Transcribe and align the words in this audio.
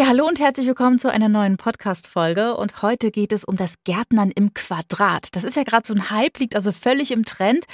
Ja, 0.00 0.06
hallo 0.06 0.26
und 0.26 0.40
herzlich 0.40 0.66
willkommen 0.66 0.98
zu 0.98 1.12
einer 1.12 1.28
neuen 1.28 1.58
Podcast-Folge. 1.58 2.56
Und 2.56 2.80
heute 2.80 3.10
geht 3.10 3.34
es 3.34 3.44
um 3.44 3.56
das 3.56 3.74
Gärtnern 3.84 4.30
im 4.34 4.54
Quadrat. 4.54 5.28
Das 5.36 5.44
ist 5.44 5.56
ja 5.56 5.62
gerade 5.62 5.86
so 5.86 5.92
ein 5.92 6.08
Hype, 6.08 6.38
liegt 6.38 6.56
also 6.56 6.72
völlig 6.72 7.12
im 7.12 7.26
Trend. 7.26 7.66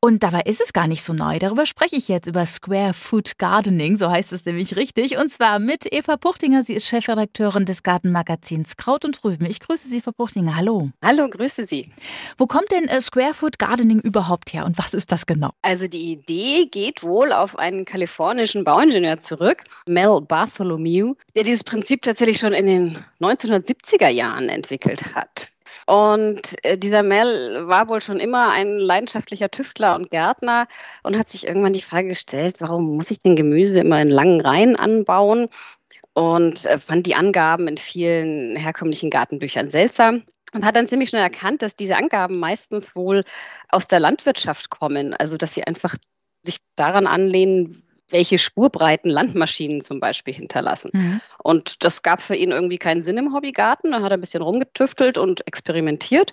Und 0.00 0.24
dabei 0.24 0.40
ist 0.40 0.60
es 0.60 0.72
gar 0.72 0.88
nicht 0.88 1.04
so 1.04 1.12
neu. 1.12 1.38
Darüber 1.38 1.66
spreche 1.66 1.94
ich 1.94 2.08
jetzt 2.08 2.26
über 2.26 2.46
Square 2.46 2.94
Food 2.94 3.38
Gardening, 3.38 3.96
so 3.96 4.10
heißt 4.10 4.32
es 4.32 4.44
nämlich 4.44 4.74
richtig. 4.74 5.18
Und 5.18 5.32
zwar 5.32 5.60
mit 5.60 5.86
Eva 5.92 6.16
Puchtinger. 6.16 6.64
Sie 6.64 6.74
ist 6.74 6.88
Chefredakteurin 6.88 7.64
des 7.64 7.84
Gartenmagazins 7.84 8.76
Kraut 8.76 9.04
und 9.04 9.22
Rüben. 9.22 9.46
Ich 9.46 9.60
grüße 9.60 9.88
Sie, 9.88 10.00
Frau 10.00 10.10
Puchtinger. 10.10 10.56
Hallo. 10.56 10.90
Hallo, 11.04 11.28
grüße 11.28 11.64
Sie. 11.64 11.92
Wo 12.36 12.48
kommt 12.48 12.72
denn 12.72 12.88
äh, 12.88 13.00
Square 13.00 13.34
Food 13.34 13.60
Gardening 13.60 14.00
überhaupt 14.00 14.52
her 14.52 14.66
und 14.66 14.78
was 14.78 14.94
ist 14.94 15.12
das 15.12 15.26
genau? 15.26 15.50
Also 15.62 15.86
die 15.86 16.10
Idee 16.10 16.66
geht 16.68 17.04
wohl 17.04 17.32
auf 17.32 17.56
einen 17.56 17.84
kalifornischen 17.84 18.64
Bauingenieur 18.64 19.18
zurück, 19.18 19.62
Mel 19.86 20.20
Bartholomew, 20.22 21.14
der 21.36 21.44
dieses 21.44 21.67
Prinzip 21.68 22.02
tatsächlich 22.02 22.38
schon 22.38 22.54
in 22.54 22.66
den 22.66 23.04
1970er 23.20 24.08
Jahren 24.08 24.48
entwickelt 24.48 25.14
hat. 25.14 25.52
Und 25.86 26.62
äh, 26.64 26.78
dieser 26.78 27.02
Mel 27.02 27.66
war 27.68 27.88
wohl 27.88 28.00
schon 28.00 28.20
immer 28.20 28.50
ein 28.50 28.78
leidenschaftlicher 28.78 29.50
Tüftler 29.50 29.94
und 29.94 30.10
Gärtner 30.10 30.66
und 31.02 31.18
hat 31.18 31.28
sich 31.28 31.46
irgendwann 31.46 31.72
die 31.74 31.82
Frage 31.82 32.08
gestellt, 32.08 32.56
warum 32.60 32.96
muss 32.96 33.10
ich 33.10 33.20
denn 33.20 33.36
Gemüse 33.36 33.80
immer 33.80 34.00
in 34.00 34.08
langen 34.10 34.40
Reihen 34.40 34.76
anbauen? 34.76 35.48
Und 36.14 36.64
äh, 36.64 36.78
fand 36.78 37.06
die 37.06 37.14
Angaben 37.14 37.68
in 37.68 37.78
vielen 37.78 38.56
herkömmlichen 38.56 39.10
Gartenbüchern 39.10 39.68
seltsam 39.68 40.24
und 40.52 40.64
hat 40.64 40.76
dann 40.76 40.86
ziemlich 40.86 41.10
schnell 41.10 41.22
erkannt, 41.22 41.62
dass 41.62 41.76
diese 41.76 41.96
Angaben 41.96 42.38
meistens 42.38 42.96
wohl 42.96 43.24
aus 43.68 43.88
der 43.88 44.00
Landwirtschaft 44.00 44.70
kommen. 44.70 45.14
Also 45.14 45.36
dass 45.36 45.54
sie 45.54 45.64
einfach 45.64 45.96
sich 46.42 46.56
daran 46.76 47.06
anlehnen, 47.06 47.82
welche 48.10 48.38
Spurbreiten 48.38 49.10
Landmaschinen 49.10 49.80
zum 49.80 50.00
Beispiel 50.00 50.34
hinterlassen. 50.34 50.90
Mhm. 50.92 51.20
Und 51.42 51.84
das 51.84 52.02
gab 52.02 52.22
für 52.22 52.36
ihn 52.36 52.50
irgendwie 52.50 52.78
keinen 52.78 53.02
Sinn 53.02 53.18
im 53.18 53.34
Hobbygarten. 53.34 53.92
Da 53.92 54.02
hat 54.02 54.12
er 54.12 54.18
ein 54.18 54.20
bisschen 54.20 54.42
rumgetüftelt 54.42 55.18
und 55.18 55.46
experimentiert. 55.46 56.32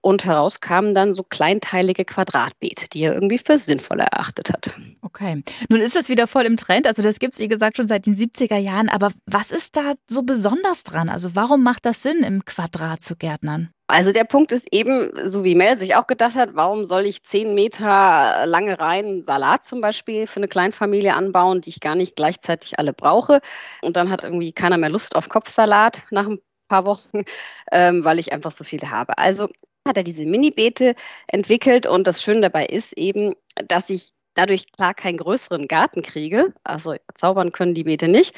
Und 0.00 0.24
heraus 0.24 0.60
kamen 0.60 0.94
dann 0.94 1.14
so 1.14 1.24
kleinteilige 1.24 2.04
Quadratbeete, 2.04 2.88
die 2.88 3.00
er 3.00 3.14
irgendwie 3.14 3.38
für 3.38 3.58
sinnvoll 3.58 3.98
erachtet 3.98 4.52
hat. 4.52 4.72
Okay. 5.02 5.42
Nun 5.68 5.80
ist 5.80 5.96
das 5.96 6.08
wieder 6.08 6.28
voll 6.28 6.44
im 6.44 6.56
Trend. 6.56 6.86
Also 6.86 7.02
das 7.02 7.18
gibt 7.18 7.32
es, 7.32 7.40
wie 7.40 7.48
gesagt, 7.48 7.76
schon 7.76 7.88
seit 7.88 8.06
den 8.06 8.14
70er 8.14 8.56
Jahren. 8.56 8.88
Aber 8.88 9.10
was 9.24 9.50
ist 9.50 9.76
da 9.76 9.94
so 10.08 10.22
besonders 10.22 10.84
dran? 10.84 11.08
Also 11.08 11.34
warum 11.34 11.64
macht 11.64 11.86
das 11.86 12.02
Sinn, 12.02 12.22
im 12.22 12.44
Quadrat 12.44 13.02
zu 13.02 13.16
gärtnern? 13.16 13.70
Also 13.88 14.10
der 14.10 14.24
Punkt 14.24 14.50
ist 14.50 14.66
eben, 14.72 15.12
so 15.28 15.44
wie 15.44 15.54
Mel 15.54 15.76
sich 15.76 15.94
auch 15.94 16.08
gedacht 16.08 16.34
hat, 16.34 16.50
warum 16.54 16.84
soll 16.84 17.06
ich 17.06 17.22
zehn 17.22 17.54
Meter 17.54 18.44
lange 18.46 18.80
Reihen 18.80 19.22
Salat 19.22 19.64
zum 19.64 19.80
Beispiel 19.80 20.26
für 20.26 20.40
eine 20.40 20.48
Kleinfamilie 20.48 21.14
anbauen, 21.14 21.60
die 21.60 21.70
ich 21.70 21.80
gar 21.80 21.94
nicht 21.94 22.16
gleichzeitig 22.16 22.80
alle 22.80 22.92
brauche. 22.92 23.40
Und 23.82 23.96
dann 23.96 24.10
hat 24.10 24.24
irgendwie 24.24 24.52
keiner 24.52 24.76
mehr 24.76 24.88
Lust 24.88 25.14
auf 25.14 25.28
Kopfsalat 25.28 26.02
nach 26.10 26.26
ein 26.26 26.40
paar 26.68 26.84
Wochen, 26.84 27.22
ähm, 27.72 28.04
weil 28.04 28.18
ich 28.18 28.32
einfach 28.32 28.50
so 28.50 28.64
viele 28.64 28.90
habe. 28.90 29.18
Also 29.18 29.48
hat 29.86 29.96
er 29.96 30.02
diese 30.02 30.26
Mini-Beete 30.26 30.96
entwickelt 31.28 31.86
und 31.86 32.08
das 32.08 32.22
Schöne 32.22 32.40
dabei 32.40 32.66
ist 32.66 32.92
eben, 32.94 33.34
dass 33.68 33.88
ich 33.88 34.10
dadurch 34.34 34.72
klar 34.72 34.94
keinen 34.94 35.18
größeren 35.18 35.68
Garten 35.68 36.02
kriege. 36.02 36.52
Also 36.64 36.96
zaubern 37.14 37.52
können 37.52 37.74
die 37.74 37.84
Beete 37.84 38.08
nicht. 38.08 38.34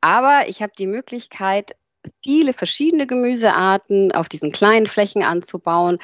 Aber 0.00 0.48
ich 0.48 0.62
habe 0.62 0.72
die 0.78 0.86
Möglichkeit, 0.86 1.74
viele 2.22 2.52
verschiedene 2.52 3.06
Gemüsearten 3.06 4.12
auf 4.12 4.28
diesen 4.28 4.52
kleinen 4.52 4.86
Flächen 4.86 5.22
anzubauen 5.22 5.98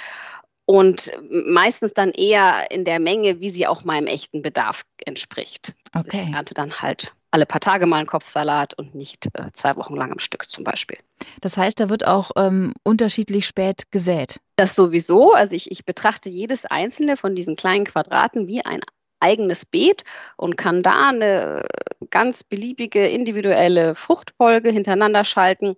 und 0.65 1.11
meistens 1.31 1.93
dann 1.93 2.11
eher 2.11 2.71
in 2.71 2.85
der 2.85 3.01
Menge, 3.01 3.41
wie 3.41 3.51
sie 3.51 3.67
auch 3.67 3.85
meinem 3.85 4.07
echten 4.07 4.43
Bedarf 4.43 4.83
entspricht. 5.05 5.75
Also 5.93 6.09
okay. 6.09 6.27
ich 6.29 6.35
ernte 6.35 6.55
dann 6.55 6.81
halt 6.81 7.11
alle 7.31 7.47
paar 7.47 7.61
Tage 7.61 7.87
mal 7.87 7.97
einen 7.97 8.07
Kopfsalat 8.07 8.75
und 8.75 8.95
nicht 8.95 9.27
äh, 9.35 9.51
zwei 9.55 9.77
Wochen 9.77 9.97
lang 9.97 10.13
am 10.13 10.19
Stück 10.19 10.51
zum 10.51 10.65
Beispiel. 10.65 10.99
Das 11.41 11.57
heißt, 11.57 11.81
da 11.81 11.89
wird 11.89 12.07
auch 12.07 12.31
ähm, 12.37 12.75
unterschiedlich 12.85 13.47
spät 13.47 13.91
gesät. 13.91 14.39
Das 14.57 14.75
sowieso. 14.75 15.33
Also 15.33 15.57
ich, 15.57 15.71
ich 15.71 15.85
betrachte 15.85 16.29
jedes 16.29 16.67
einzelne 16.67 17.17
von 17.17 17.35
diesen 17.35 17.57
kleinen 17.57 17.85
Quadraten 17.85 18.47
wie 18.47 18.65
ein 18.65 18.81
eigenes 19.19 19.65
Beet 19.65 20.05
und 20.37 20.57
kann 20.57 20.83
da 20.83 21.09
eine 21.09 21.65
ganz 22.11 22.45
beliebige 22.45 23.09
individuelle 23.09 23.95
Fruchtfolge 23.95 24.71
hintereinander 24.71 25.25
schalten 25.25 25.77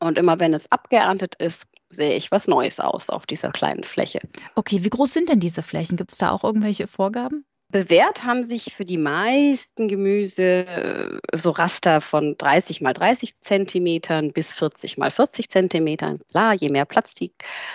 und 0.00 0.18
immer 0.18 0.38
wenn 0.40 0.54
es 0.54 0.70
abgeerntet 0.70 1.34
ist, 1.36 1.66
sehe 1.88 2.16
ich 2.16 2.30
was 2.30 2.46
Neues 2.48 2.80
aus 2.80 3.10
auf 3.10 3.26
dieser 3.26 3.50
kleinen 3.50 3.84
Fläche. 3.84 4.18
Okay, 4.54 4.84
wie 4.84 4.90
groß 4.90 5.12
sind 5.12 5.28
denn 5.28 5.40
diese 5.40 5.62
Flächen? 5.62 5.96
Gibt 5.96 6.12
es 6.12 6.18
da 6.18 6.30
auch 6.30 6.44
irgendwelche 6.44 6.86
Vorgaben? 6.86 7.44
Bewährt 7.70 8.24
haben 8.24 8.42
sich 8.42 8.74
für 8.74 8.86
die 8.86 8.96
meisten 8.96 9.88
Gemüse 9.88 10.42
äh, 10.42 11.18
so 11.36 11.50
Raster 11.50 12.00
von 12.00 12.34
30 12.38 12.80
mal 12.80 12.94
30 12.94 13.40
Zentimetern 13.40 14.32
bis 14.32 14.54
40 14.54 14.96
mal 14.96 15.10
40 15.10 15.50
Zentimetern. 15.50 16.18
Klar, 16.30 16.54
je 16.54 16.70
mehr 16.70 16.86
Platz 16.86 17.12
die 17.12 17.34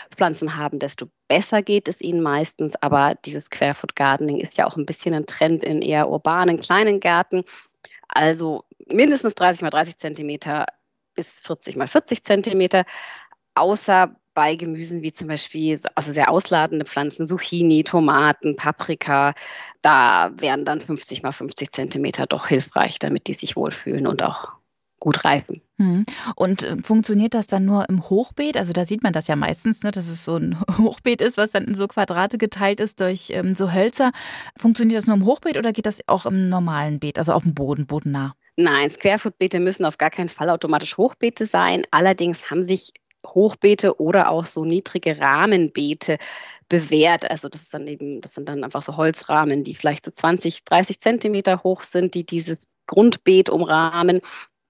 Pflanzen 0.10 0.58
haben, 0.58 0.80
desto 0.80 1.10
besser 1.28 1.62
geht 1.62 1.88
es 1.88 2.02
ihnen 2.02 2.24
meistens. 2.24 2.76
Aber 2.78 3.14
dieses 3.24 3.52
Querfoot 3.52 3.96
Gardening 3.96 4.40
ist 4.40 4.58
ja 4.58 4.66
auch 4.66 4.78
ein 4.78 4.88
bisschen 4.88 5.14
ein 5.14 5.28
Trend 5.28 5.64
in 5.64 5.84
eher 5.84 6.10
urbanen 6.10 6.60
kleinen 6.60 7.00
Gärten. 7.00 7.44
Also 8.08 8.64
mindestens 8.88 9.36
30 9.36 9.62
mal 9.62 9.70
30 9.70 9.98
Zentimeter 9.98 10.66
bis 11.14 11.40
40 11.40 11.76
mal 11.76 11.88
40 11.88 12.24
Zentimeter, 12.24 12.86
außer 13.56 14.16
bei 14.34 14.56
Gemüsen 14.56 15.02
wie 15.04 15.12
zum 15.12 15.28
Beispiel 15.28 15.80
also 15.96 16.12
sehr 16.12 16.32
ausladende 16.32 16.86
Pflanzen, 16.86 17.28
Zucchini, 17.28 17.84
Tomaten, 17.84 18.56
Paprika. 18.56 19.36
Da 19.82 20.32
wären 20.38 20.66
dann 20.66 20.82
50 20.82 21.24
mal 21.24 21.32
50 21.32 21.72
Zentimeter 21.72 22.26
doch 22.26 22.48
hilfreich, 22.48 23.00
damit 23.00 23.28
die 23.28 23.36
sich 23.36 23.56
wohlfühlen 23.56 24.08
und 24.08 24.24
auch 24.24 24.54
gut 25.00 25.26
reifen. 25.26 25.62
Hm. 25.78 26.06
Und 26.36 26.64
äh, 26.64 26.78
funktioniert 26.82 27.34
das 27.34 27.46
dann 27.48 27.66
nur 27.66 27.90
im 27.90 28.10
Hochbeet? 28.10 28.56
Also 28.56 28.72
da 28.72 28.86
sieht 28.86 29.04
man 29.04 29.12
das 29.12 29.28
ja 29.28 29.36
meistens, 29.36 29.84
ne, 29.84 29.92
dass 29.92 30.08
es 30.08 30.24
so 30.24 30.38
ein 30.38 30.58
Hochbeet 30.78 31.22
ist, 31.22 31.38
was 31.38 31.52
dann 31.52 31.66
in 31.66 31.76
so 31.76 31.88
Quadrate 31.88 32.38
geteilt 32.38 32.80
ist 32.80 33.02
durch 33.02 33.30
ähm, 33.32 33.54
so 33.54 33.74
Hölzer. 33.74 34.12
Funktioniert 34.58 34.98
das 34.98 35.08
nur 35.08 35.18
im 35.18 35.26
Hochbeet 35.26 35.58
oder 35.58 35.74
geht 35.74 35.86
das 35.86 36.00
auch 36.08 36.26
im 36.26 36.48
normalen 36.48 37.00
Beet, 37.00 37.18
also 37.18 37.34
auf 37.34 37.44
dem 37.44 37.54
Boden, 37.54 37.86
bodennah? 37.86 38.36
Nein, 38.56 38.90
Squarefoot-Beete 38.90 39.60
müssen 39.60 39.86
auf 39.86 39.98
gar 39.98 40.12
keinen 40.12 40.30
Fall 40.30 40.50
automatisch 40.50 40.98
Hochbeete 40.98 41.46
sein. 41.46 41.84
Allerdings 41.92 42.52
haben 42.52 42.64
sich 42.64 42.94
Hochbeete 43.26 44.00
oder 44.00 44.30
auch 44.30 44.46
so 44.46 44.64
niedrige 44.66 45.20
Rahmenbeete 45.20 46.18
bewährt. 46.70 47.30
Also 47.30 47.50
das 47.50 47.64
ist 47.64 47.74
dann 47.74 47.88
eben, 47.88 48.22
das 48.22 48.36
sind 48.36 48.50
dann 48.50 48.64
einfach 48.64 48.82
so 48.82 48.96
Holzrahmen, 48.98 49.64
die 49.64 49.74
vielleicht 49.74 50.06
so 50.06 50.12
20, 50.12 50.66
30 50.66 51.00
Zentimeter 51.00 51.64
hoch 51.64 51.84
sind, 51.84 52.14
die 52.14 52.26
dieses 52.26 52.68
Grundbeet 52.86 53.50
umrahmen. 53.50 54.22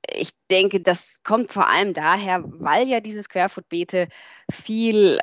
Ich 0.10 0.30
denke, 0.50 0.80
das 0.80 1.22
kommt 1.24 1.52
vor 1.52 1.68
allem 1.68 1.94
daher, 1.94 2.44
weil 2.46 2.88
ja 2.88 3.00
diese 3.00 3.24
Squarefoot-Beete 3.24 4.08
viel 4.52 5.20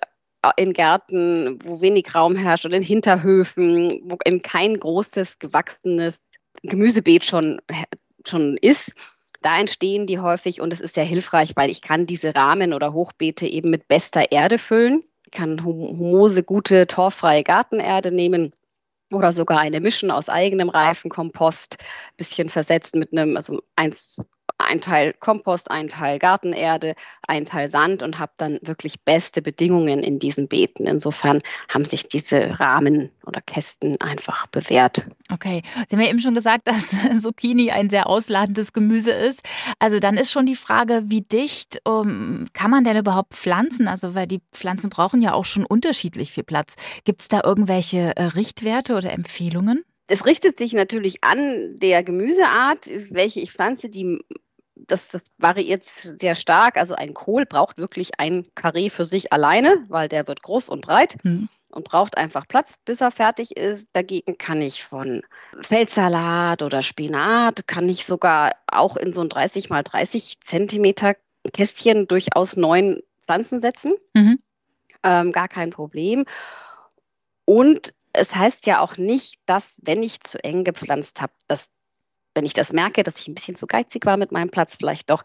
in 0.57 0.73
Gärten, 0.73 1.59
wo 1.65 1.81
wenig 1.81 2.15
Raum 2.15 2.35
herrscht 2.35 2.65
oder 2.65 2.77
in 2.77 2.83
Hinterhöfen, 2.83 4.01
wo 4.05 4.17
eben 4.25 4.43
kein 4.43 4.77
großes, 4.77 5.39
gewachsenes 5.39 6.21
Gemüsebeet 6.63 7.25
schon 7.25 7.61
schon 8.27 8.57
ist, 8.57 8.95
da 9.43 9.59
entstehen 9.59 10.07
die 10.07 10.19
häufig 10.19 10.61
und 10.61 10.73
es 10.73 10.81
ist 10.81 10.95
sehr 10.95 11.05
hilfreich, 11.05 11.53
weil 11.57 11.71
ich 11.71 11.81
kann 11.81 12.07
diese 12.07 12.35
Rahmen 12.35 12.75
oder 12.75 12.93
Hochbeete 12.93 13.47
eben 13.47 13.71
mit 13.71 13.89
bester 13.89 14.33
Erde 14.33 14.59
füllen. 14.59 15.03
Ich 15.25 15.33
kann 15.33 15.65
humose, 15.65 16.43
gute, 16.43 16.87
torffreie 16.87 17.43
Gartenerde 17.43 18.13
nehmen 18.13 18.53
oder 19.13 19.33
sogar 19.33 19.59
eine 19.59 19.81
mischen 19.81 20.11
aus 20.11 20.29
eigenem 20.29 20.69
Reifenkompost, 20.69 21.79
bisschen 22.17 22.49
versetzt 22.49 22.95
mit 22.95 23.13
einem, 23.13 23.37
also 23.37 23.63
eins 23.77 24.17
ein 24.59 24.81
Teil 24.81 25.13
Kompost, 25.13 25.71
ein 25.71 25.89
Teil 25.89 26.19
Gartenerde, 26.19 26.95
ein 27.27 27.45
Teil 27.45 27.69
Sand 27.69 28.03
und 28.03 28.19
habe 28.19 28.33
dann 28.37 28.59
wirklich 28.63 29.01
beste 29.01 29.43
Bedingungen 29.43 30.03
in 30.03 30.19
diesen 30.19 30.49
Beeten. 30.49 30.87
Insofern 30.87 31.41
haben 31.73 31.85
sich 31.85 32.09
diese 32.09 32.61
Rahmen 32.61 33.11
oder 33.25 33.41
Kästen 33.41 34.01
einfach 34.01 34.47
bewährt. 34.49 35.05
Okay, 35.33 35.63
Sie 35.89 35.97
haben 35.97 36.03
ja 36.03 36.11
eben 36.11 36.21
schon 36.21 36.35
gesagt, 36.35 36.63
dass 36.67 36.95
Zucchini 37.23 37.71
ein 37.71 37.91
sehr 37.91 38.07
ausladendes 38.07 38.73
Gemüse 38.73 39.13
ist. 39.13 39.41
Also 39.79 39.99
dann 39.99 40.17
ist 40.17 40.33
schon 40.33 40.47
die 40.47 40.57
Frage, 40.57 41.05
wie 41.07 41.23
dicht 41.23 41.81
um, 41.85 42.47
kann 42.53 42.71
man 42.71 42.85
denn 42.85 42.97
überhaupt 42.97 43.35
pflanzen? 43.35 43.89
Also 43.89 44.15
weil 44.15 44.27
die 44.27 44.41
Pflanzen 44.53 44.91
brauchen 44.91 45.23
ja 45.23 45.33
auch 45.35 45.45
schon 45.45 45.65
unterschiedlich 45.65 46.33
viel 46.33 46.45
Platz. 46.45 46.77
Gibt 47.05 47.23
es 47.23 47.29
da 47.29 47.41
irgendwelche 47.45 48.17
äh, 48.17 48.25
Richtwerte 48.25 48.95
oder 48.95 49.13
Empfehlungen? 49.13 49.85
Es 50.11 50.27
richtet 50.27 50.59
sich 50.59 50.73
natürlich 50.73 51.23
an 51.23 51.77
der 51.79 52.03
Gemüseart, 52.03 52.91
welche 53.11 53.41
ich 53.41 53.53
pflanze. 53.53 53.89
Die 53.89 54.19
das, 54.75 55.09
das 55.09 55.23
variiert 55.39 55.85
sehr 55.85 56.35
stark. 56.35 56.77
Also 56.77 56.95
ein 56.95 57.15
Kohl 57.15 57.47
braucht 57.47 57.79
wirklich 57.79 58.19
ein 58.19 58.47
Karree 58.55 58.91
für 58.91 59.05
sich 59.05 59.33
alleine, 59.33 59.85
weil 59.89 60.09
der 60.09 60.27
wird 60.27 60.43
groß 60.43 60.69
und 60.69 60.81
breit. 60.83 61.17
Mhm 61.23 61.49
und 61.73 61.85
braucht 61.85 62.19
einfach 62.19 62.49
Platz, 62.49 62.75
bis 62.85 63.01
er 63.01 63.11
fertig 63.11 63.57
ist. 63.57 63.89
Dagegen 63.93 64.39
kann 64.39 64.61
ich 64.61 64.83
von 64.83 65.23
Feldsalat 65.63 66.63
oder 66.63 66.83
Spinat, 66.83 67.67
kann 67.69 67.89
ich 67.89 68.05
sogar 68.05 68.53
auch 68.67 68.97
in 68.97 69.13
so 69.13 69.21
ein 69.21 69.29
30 69.29 69.71
mal 69.71 69.83
30 69.83 70.41
Zentimeter 70.41 71.15
Kästchen 71.53 72.09
durchaus 72.09 72.57
neun 72.57 73.01
Pflanzen 73.25 73.61
setzen. 73.61 73.95
Mhm. 74.15 74.41
ähm, 75.05 75.33
gar 75.33 75.47
kein 75.49 75.71
Problem. 75.71 76.25
Und 77.45 77.95
es 78.13 78.35
heißt 78.35 78.67
ja 78.67 78.81
auch 78.81 78.97
nicht, 78.97 79.37
dass, 79.47 79.79
wenn 79.83 80.03
ich 80.03 80.21
zu 80.21 80.43
eng 80.43 80.65
gepflanzt 80.65 81.21
habe, 81.21 81.33
dass 81.47 81.71
wenn 82.35 82.45
ich 82.45 82.55
das 82.55 82.73
merke, 82.73 83.03
dass 83.03 83.19
ich 83.19 83.29
ein 83.29 83.35
bisschen 83.35 83.57
zu 83.57 83.67
geizig 83.67 84.07
war 84.07 84.17
mit 84.17 84.31
meinem 84.31 84.51
Platz, 84.51 84.77
vielleicht 84.77 85.11
doch, 85.11 85.23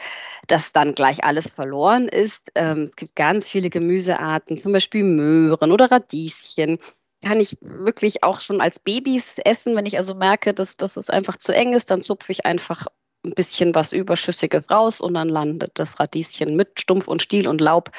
dass 0.47 0.73
dann 0.73 0.95
gleich 0.95 1.23
alles 1.23 1.47
verloren 1.47 2.07
ist. 2.07 2.49
Ähm, 2.55 2.85
es 2.89 2.95
gibt 2.95 3.15
ganz 3.15 3.47
viele 3.47 3.69
Gemüsearten, 3.69 4.57
zum 4.57 4.73
Beispiel 4.73 5.03
Möhren 5.03 5.71
oder 5.71 5.91
Radieschen. 5.91 6.79
Kann 7.21 7.39
ich 7.39 7.57
wirklich 7.61 8.23
auch 8.23 8.39
schon 8.39 8.59
als 8.59 8.79
Babys 8.79 9.37
essen, 9.37 9.75
wenn 9.75 9.85
ich 9.85 9.97
also 9.97 10.15
merke, 10.15 10.53
dass, 10.53 10.77
dass 10.77 10.97
es 10.97 11.09
einfach 11.09 11.37
zu 11.37 11.53
eng 11.53 11.73
ist, 11.73 11.91
dann 11.91 12.03
zupfe 12.03 12.31
ich 12.31 12.45
einfach 12.45 12.87
ein 13.23 13.33
bisschen 13.33 13.73
was 13.73 13.91
Überschüssiges 13.93 14.69
raus 14.69 15.01
und 15.01 15.15
dann 15.15 15.29
landet 15.29 15.71
das 15.75 15.99
Radieschen 15.99 16.55
mit 16.55 16.79
Stumpf 16.79 17.07
und 17.07 17.21
Stiel 17.21 17.47
und 17.47 17.61
Laub 17.61 17.91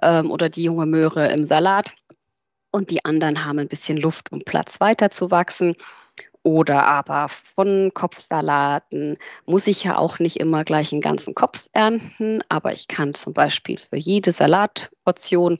ähm, 0.00 0.30
oder 0.30 0.48
die 0.48 0.64
junge 0.64 0.86
Möhre 0.86 1.28
im 1.28 1.44
Salat. 1.44 1.92
Und 2.72 2.90
die 2.90 3.04
anderen 3.04 3.44
haben 3.44 3.58
ein 3.58 3.68
bisschen 3.68 3.98
Luft, 3.98 4.32
um 4.32 4.40
Platz 4.40 4.80
weiter 4.80 5.10
zu 5.10 5.30
wachsen. 5.30 5.76
Oder 6.42 6.86
aber 6.86 7.28
von 7.28 7.92
Kopfsalaten 7.94 9.16
muss 9.46 9.68
ich 9.68 9.84
ja 9.84 9.96
auch 9.96 10.18
nicht 10.18 10.38
immer 10.38 10.64
gleich 10.64 10.92
einen 10.92 11.00
ganzen 11.00 11.36
Kopf 11.36 11.68
ernten, 11.72 12.42
aber 12.48 12.72
ich 12.72 12.88
kann 12.88 13.14
zum 13.14 13.32
Beispiel 13.32 13.78
für 13.78 13.96
jede 13.96 14.32
Salatportion 14.32 15.58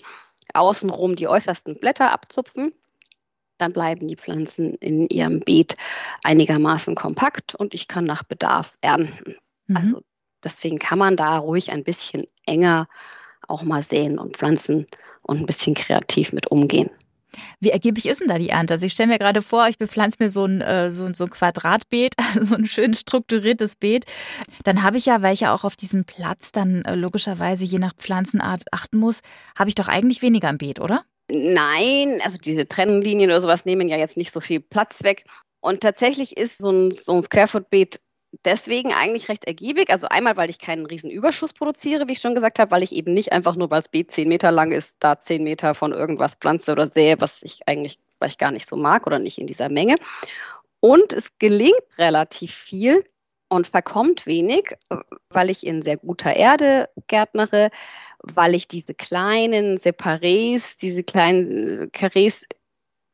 außenrum 0.55 1.14
die 1.14 1.29
äußersten 1.29 1.79
Blätter 1.79 2.11
abzupfen. 2.12 2.75
Dann 3.59 3.73
bleiben 3.73 4.09
die 4.09 4.17
Pflanzen 4.17 4.75
in 4.75 5.06
ihrem 5.06 5.38
Beet 5.38 5.76
einigermaßen 6.25 6.97
kompakt 6.97 7.55
und 7.55 7.75
ich 7.75 7.87
kann 7.87 8.05
nach 8.05 8.25
Bedarf 8.25 8.76
ernten. 8.81 9.37
Mhm. 9.69 9.76
Also 9.76 10.03
deswegen 10.43 10.81
kann 10.81 10.99
man 10.99 11.17
da 11.17 11.38
ruhig 11.38 11.70
ein 11.70 11.85
bisschen 11.85 12.26
enger 12.44 12.88
auch 13.47 13.62
mal 13.62 13.82
säen 13.82 14.19
und 14.19 14.37
pflanzen 14.37 14.87
und 15.23 15.38
ein 15.38 15.47
bisschen 15.47 15.75
kreativ 15.75 16.32
mit 16.32 16.50
umgehen. 16.50 16.91
Wie 17.61 17.70
ergiebig 17.70 18.06
ist 18.06 18.20
denn 18.20 18.29
da 18.29 18.38
die 18.38 18.50
Ernte? 18.50 18.75
Also 18.75 18.87
ich 18.87 18.93
stelle 18.93 19.08
mir 19.08 19.19
gerade 19.19 19.43
vor, 19.43 19.69
ich 19.69 19.79
bepflanze 19.79 20.17
mir 20.20 20.29
so 20.29 20.44
ein, 20.44 20.61
äh, 20.61 20.90
so, 20.90 21.12
so 21.14 21.25
ein 21.25 21.31
Quadratbeet, 21.31 22.14
so 22.40 22.55
ein 22.55 22.67
schön 22.67 22.94
strukturiertes 22.94 23.76
Beet. 23.76 24.05
Dann 24.64 24.82
habe 24.82 24.96
ich 24.96 25.06
ja, 25.06 25.23
weil 25.23 25.34
ich 25.34 25.40
ja 25.40 25.55
auch 25.55 25.64
auf 25.64 25.76
diesen 25.76 26.05
Platz 26.05 26.52
dann 26.52 26.84
äh, 26.84 26.94
logischerweise 26.94 27.64
je 27.64 27.79
nach 27.79 27.94
Pflanzenart 27.94 28.64
achten 28.73 28.99
muss, 28.99 29.20
habe 29.56 29.69
ich 29.69 29.75
doch 29.75 29.88
eigentlich 29.88 30.23
weniger 30.23 30.50
im 30.50 30.58
Beet, 30.58 30.81
oder? 30.81 31.05
Nein, 31.31 32.20
also 32.23 32.37
diese 32.37 32.67
Trennlinien 32.67 33.31
oder 33.31 33.40
sowas 33.40 33.64
nehmen 33.64 33.88
ja 33.88 33.96
jetzt 33.96 34.17
nicht 34.17 34.32
so 34.32 34.40
viel 34.40 34.61
Platz 34.61 35.02
weg. 35.02 35.25
Und 35.61 35.81
tatsächlich 35.81 36.37
ist 36.37 36.58
so 36.58 36.70
ein, 36.70 36.90
so 36.90 37.14
ein 37.14 37.23
Squarefoot-Beet 37.23 38.00
deswegen 38.44 38.93
eigentlich 38.93 39.29
recht 39.29 39.44
ergiebig. 39.44 39.90
Also 39.90 40.08
einmal, 40.08 40.37
weil 40.37 40.50
ich 40.50 40.58
keinen 40.58 40.87
riesen 40.87 41.11
Überschuss 41.11 41.52
produziere, 41.52 42.08
wie 42.08 42.12
ich 42.12 42.20
schon 42.20 42.34
gesagt 42.34 42.58
habe, 42.58 42.70
weil 42.70 42.82
ich 42.82 42.93
eben 42.93 43.12
nicht 43.12 43.32
einfach 43.32 43.56
nur, 43.56 43.70
weil 43.70 43.81
das 43.81 43.88
Beet 43.88 44.11
zehn 44.11 44.29
Meter 44.29 44.50
lang 44.50 44.73
ist, 44.73 44.96
da 45.00 45.20
zehn 45.20 45.44
Meter 45.44 45.75
von 45.75 45.93
irgendwas 45.93 46.34
pflanze 46.34 46.73
oder 46.73 46.87
sähe, 46.87 47.20
was 47.20 47.43
ich 47.43 47.61
eigentlich 47.67 47.99
was 48.23 48.32
ich 48.32 48.38
gar 48.38 48.52
nicht 48.52 48.67
so 48.67 48.76
mag 48.76 49.06
oder 49.06 49.19
nicht 49.19 49.38
in 49.38 49.46
dieser 49.46 49.69
Menge. 49.69 49.96
Und 50.81 51.12
es 51.12 51.29
gelingt 51.38 51.82
relativ 51.99 52.55
viel 52.55 53.05
und 53.49 53.67
verkommt 53.67 54.26
wenig, 54.26 54.75
weil 55.28 55.50
ich 55.50 55.67
in 55.67 55.82
sehr 55.82 55.99
guter 55.99 56.35
Erde 56.35 56.88
gärtnere, 57.08 57.70
weil 58.23 58.55
ich 58.55 58.69
diese 58.69 58.94
kleinen 58.94 59.76
Separés, 59.76 60.78
diese 60.81 61.02
kleinen 61.02 61.93
Karrees 61.93 62.46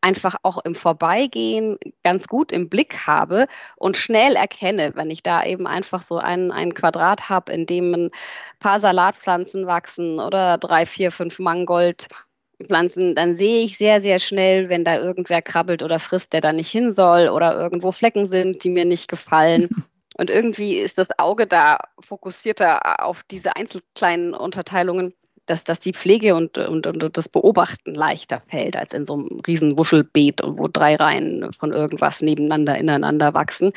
einfach 0.08 0.36
auch 0.42 0.56
im 0.64 0.74
Vorbeigehen 0.74 1.76
ganz 2.02 2.28
gut 2.28 2.50
im 2.50 2.70
Blick 2.70 3.06
habe 3.06 3.46
und 3.76 3.98
schnell 3.98 4.36
erkenne, 4.36 4.92
wenn 4.94 5.10
ich 5.10 5.22
da 5.22 5.44
eben 5.44 5.66
einfach 5.66 6.02
so 6.02 6.16
ein, 6.16 6.50
ein 6.50 6.72
Quadrat 6.72 7.28
habe, 7.28 7.52
in 7.52 7.66
dem 7.66 7.92
ein 7.92 8.10
paar 8.58 8.80
Salatpflanzen 8.80 9.66
wachsen 9.66 10.18
oder 10.18 10.56
drei, 10.56 10.86
vier, 10.86 11.12
fünf 11.12 11.38
Mangoldpflanzen, 11.38 13.14
dann 13.14 13.34
sehe 13.34 13.62
ich 13.62 13.76
sehr, 13.76 14.00
sehr 14.00 14.18
schnell, 14.18 14.70
wenn 14.70 14.82
da 14.82 14.96
irgendwer 14.96 15.42
krabbelt 15.42 15.82
oder 15.82 15.98
frisst, 15.98 16.32
der 16.32 16.40
da 16.40 16.54
nicht 16.54 16.70
hin 16.70 16.90
soll 16.90 17.28
oder 17.28 17.54
irgendwo 17.54 17.92
Flecken 17.92 18.24
sind, 18.24 18.64
die 18.64 18.70
mir 18.70 18.86
nicht 18.86 19.08
gefallen. 19.08 19.68
Und 20.16 20.30
irgendwie 20.30 20.78
ist 20.78 20.98
das 20.98 21.06
Auge 21.16 21.46
da 21.46 21.78
fokussierter 22.00 23.04
auf 23.04 23.22
diese 23.30 23.54
einzelkleinen 23.54 24.34
Unterteilungen 24.34 25.14
dass, 25.48 25.64
dass 25.64 25.80
die 25.80 25.92
Pflege 25.92 26.34
und, 26.34 26.58
und, 26.58 26.86
und 26.86 27.16
das 27.16 27.28
Beobachten 27.28 27.94
leichter 27.94 28.42
fällt 28.48 28.76
als 28.76 28.92
in 28.92 29.06
so 29.06 29.14
einem 29.14 29.40
riesen 29.46 29.78
Wuschelbeet, 29.78 30.40
wo 30.44 30.68
drei 30.68 30.96
Reihen 30.96 31.52
von 31.52 31.72
irgendwas 31.72 32.20
nebeneinander, 32.20 32.78
ineinander 32.78 33.34
wachsen. 33.34 33.72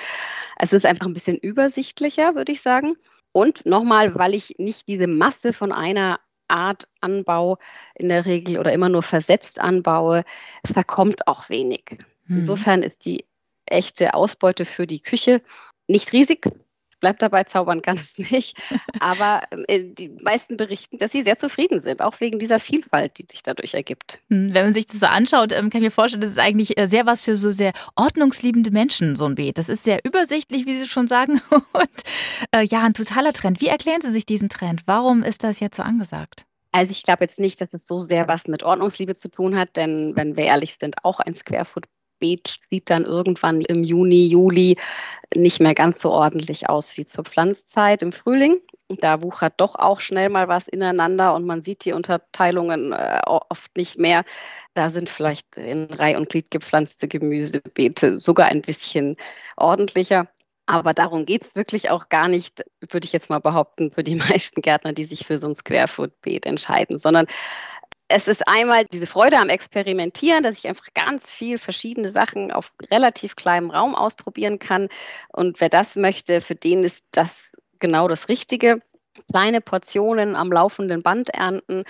Es 0.58 0.74
ist 0.74 0.86
einfach 0.86 1.06
ein 1.06 1.14
bisschen 1.14 1.38
übersichtlicher, 1.38 2.36
würde 2.36 2.52
ich 2.52 2.62
sagen. 2.62 2.96
Und 3.32 3.66
nochmal, 3.66 4.16
weil 4.16 4.34
ich 4.34 4.56
nicht 4.58 4.88
diese 4.88 5.08
Masse 5.08 5.54
von 5.54 5.72
einer 5.72 6.20
Art 6.50 6.88
anbaue, 7.00 7.58
in 7.96 8.10
der 8.10 8.26
Regel 8.26 8.60
oder 8.60 8.74
immer 8.74 8.90
nur 8.90 9.04
versetzt 9.04 9.60
anbaue, 9.60 10.24
verkommt 10.66 11.28
auch 11.28 11.50
wenig. 11.50 11.98
Mhm. 12.28 12.40
Insofern 12.40 12.84
ist 12.84 13.06
die 13.06 13.26
echte 13.66 14.14
Ausbeute 14.14 14.66
für 14.66 14.86
die 14.86 15.02
Küche 15.02 15.42
nicht 15.88 16.12
riesig, 16.12 16.46
bleibt 17.02 17.22
dabei, 17.22 17.44
zaubern 17.44 17.82
kann 17.82 17.98
es 17.98 18.18
nicht. 18.18 18.58
Aber 19.00 19.42
äh, 19.68 19.84
die 19.84 20.10
meisten 20.10 20.56
berichten, 20.56 20.98
dass 20.98 21.12
sie 21.12 21.24
sehr 21.24 21.36
zufrieden 21.36 21.82
sind, 21.82 22.02
auch 22.02 22.20
wegen 22.22 22.40
dieser 22.40 22.60
Vielfalt, 22.60 23.18
die 23.18 23.26
sich 23.30 23.44
dadurch 23.44 23.74
ergibt. 23.74 24.20
Hm, 24.30 24.54
wenn 24.54 24.66
man 24.66 24.74
sich 24.74 24.88
das 24.88 25.02
so 25.02 25.08
anschaut, 25.08 25.52
ähm, 25.52 25.70
kann 25.70 25.82
ich 25.82 25.88
mir 25.88 25.92
vorstellen, 25.92 26.22
das 26.22 26.32
ist 26.32 26.40
eigentlich 26.40 26.78
äh, 26.78 26.88
sehr 26.88 27.06
was 27.06 27.22
für 27.22 27.36
so 27.36 27.52
sehr 27.52 27.74
ordnungsliebende 27.96 28.72
Menschen, 28.72 29.18
so 29.18 29.26
ein 29.26 29.36
Beet. 29.36 29.58
Das 29.58 29.68
ist 29.68 29.84
sehr 29.84 30.06
übersichtlich, 30.06 30.66
wie 30.66 30.78
Sie 30.78 30.88
schon 30.88 31.10
sagen. 31.10 31.42
Und 31.74 31.90
äh, 32.56 32.64
ja, 32.64 32.84
ein 32.84 32.94
totaler 32.94 33.34
Trend. 33.34 33.60
Wie 33.60 33.68
erklären 33.68 34.02
Sie 34.02 34.12
sich 34.12 34.26
diesen 34.26 34.50
Trend? 34.50 34.84
Warum 34.86 35.24
ist 35.24 35.44
das 35.44 35.60
jetzt 35.60 35.78
so 35.78 35.84
angesagt? 35.84 36.46
Also 36.72 36.92
ich 36.92 37.04
glaube 37.04 37.26
jetzt 37.26 37.40
nicht, 37.40 37.60
dass 37.60 37.74
es 37.74 37.86
so 37.86 38.00
sehr 38.00 38.28
was 38.28 38.48
mit 38.48 38.64
Ordnungsliebe 38.64 39.14
zu 39.14 39.30
tun 39.30 39.58
hat, 39.58 39.76
denn 39.76 40.16
wenn 40.16 40.38
wir 40.38 40.46
ehrlich 40.46 40.78
sind, 40.80 40.96
auch 41.04 41.20
ein 41.20 41.34
Squarefoot 41.34 41.86
Beet 42.22 42.60
sieht 42.70 42.90
dann 42.90 43.04
irgendwann 43.04 43.60
im 43.60 43.84
Juni, 43.84 44.28
Juli 44.28 44.78
nicht 45.36 45.60
mehr 45.60 45.74
ganz 45.74 46.00
so 46.00 46.12
ordentlich 46.12 46.70
aus 46.70 46.96
wie 46.96 47.06
zur 47.06 47.26
Pflanzzeit 47.26 48.02
im 48.02 48.14
Frühling. 48.14 48.62
Da 48.88 49.22
wuchert 49.22 49.54
doch 49.58 49.76
auch 49.76 50.00
schnell 50.00 50.30
mal 50.30 50.48
was 50.48 50.68
ineinander 50.68 51.34
und 51.34 51.46
man 51.46 51.62
sieht 51.62 51.86
die 51.86 51.94
Unterteilungen 51.94 52.92
äh, 52.92 53.22
oft 53.26 53.76
nicht 53.76 53.98
mehr. 53.98 54.24
Da 54.74 54.90
sind 54.90 55.10
vielleicht 55.10 55.58
in 55.58 55.86
Reih 55.86 56.18
und 56.18 56.30
Glied 56.30 56.52
gepflanzte 56.52 57.08
Gemüsebeete 57.08 58.20
sogar 58.20 58.48
ein 58.48 58.62
bisschen 58.62 59.16
ordentlicher. 59.58 60.28
Aber 60.66 60.94
darum 60.94 61.26
geht 61.26 61.44
es 61.44 61.56
wirklich 61.56 61.90
auch 61.90 62.10
gar 62.10 62.28
nicht, 62.28 62.64
würde 62.90 63.06
ich 63.06 63.14
jetzt 63.14 63.30
mal 63.30 63.40
behaupten, 63.40 63.92
für 63.92 64.04
die 64.04 64.16
meisten 64.32 64.62
Gärtner, 64.62 64.94
die 64.94 65.06
sich 65.06 65.26
für 65.26 65.38
so 65.38 65.48
ein 65.48 65.56
Squarefoot-Beet 65.56 66.46
entscheiden, 66.46 67.00
sondern 67.00 67.28
es 68.12 68.28
ist 68.28 68.48
einmal 68.48 68.86
diese 68.86 69.08
Freude 69.08 69.38
am 69.38 69.50
Experimentieren, 69.50 70.44
dass 70.44 70.58
ich 70.58 70.68
einfach 70.68 70.88
ganz 70.94 71.32
viel 71.32 71.58
verschiedene 71.58 72.12
Sachen 72.12 72.52
auf 72.52 72.74
relativ 72.92 73.36
kleinem 73.36 73.72
Raum 73.72 73.96
ausprobieren 73.96 74.60
kann. 74.60 74.90
Und 75.30 75.62
wer 75.62 75.70
das 75.70 75.96
möchte, 75.96 76.42
für 76.42 76.56
den 76.56 76.84
ist 76.84 77.04
das 77.12 77.54
genau 77.80 78.08
das 78.08 78.30
Richtige. 78.30 78.82
Kleine 79.32 79.62
Portionen 79.62 80.36
am 80.36 80.52
laufenden 80.52 81.02
Band 81.02 81.30
ernten, 81.30 81.84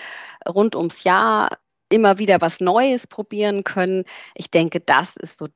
rund 0.47 0.75
ums 0.75 1.03
Jahr 1.03 1.57
immer 1.89 2.19
wieder 2.19 2.39
was 2.39 2.59
Neues 2.59 3.07
probieren 3.07 3.63
können. 3.63 4.05
Ich 4.35 4.49
denke, 4.51 4.79
das 4.79 5.17
ist 5.17 5.37
so 5.37 5.47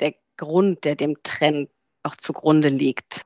der 0.00 0.14
Grund, 0.36 0.84
der 0.84 0.96
dem 0.96 1.22
Trend 1.22 1.70
auch 2.02 2.16
zugrunde 2.16 2.68
liegt. 2.68 3.22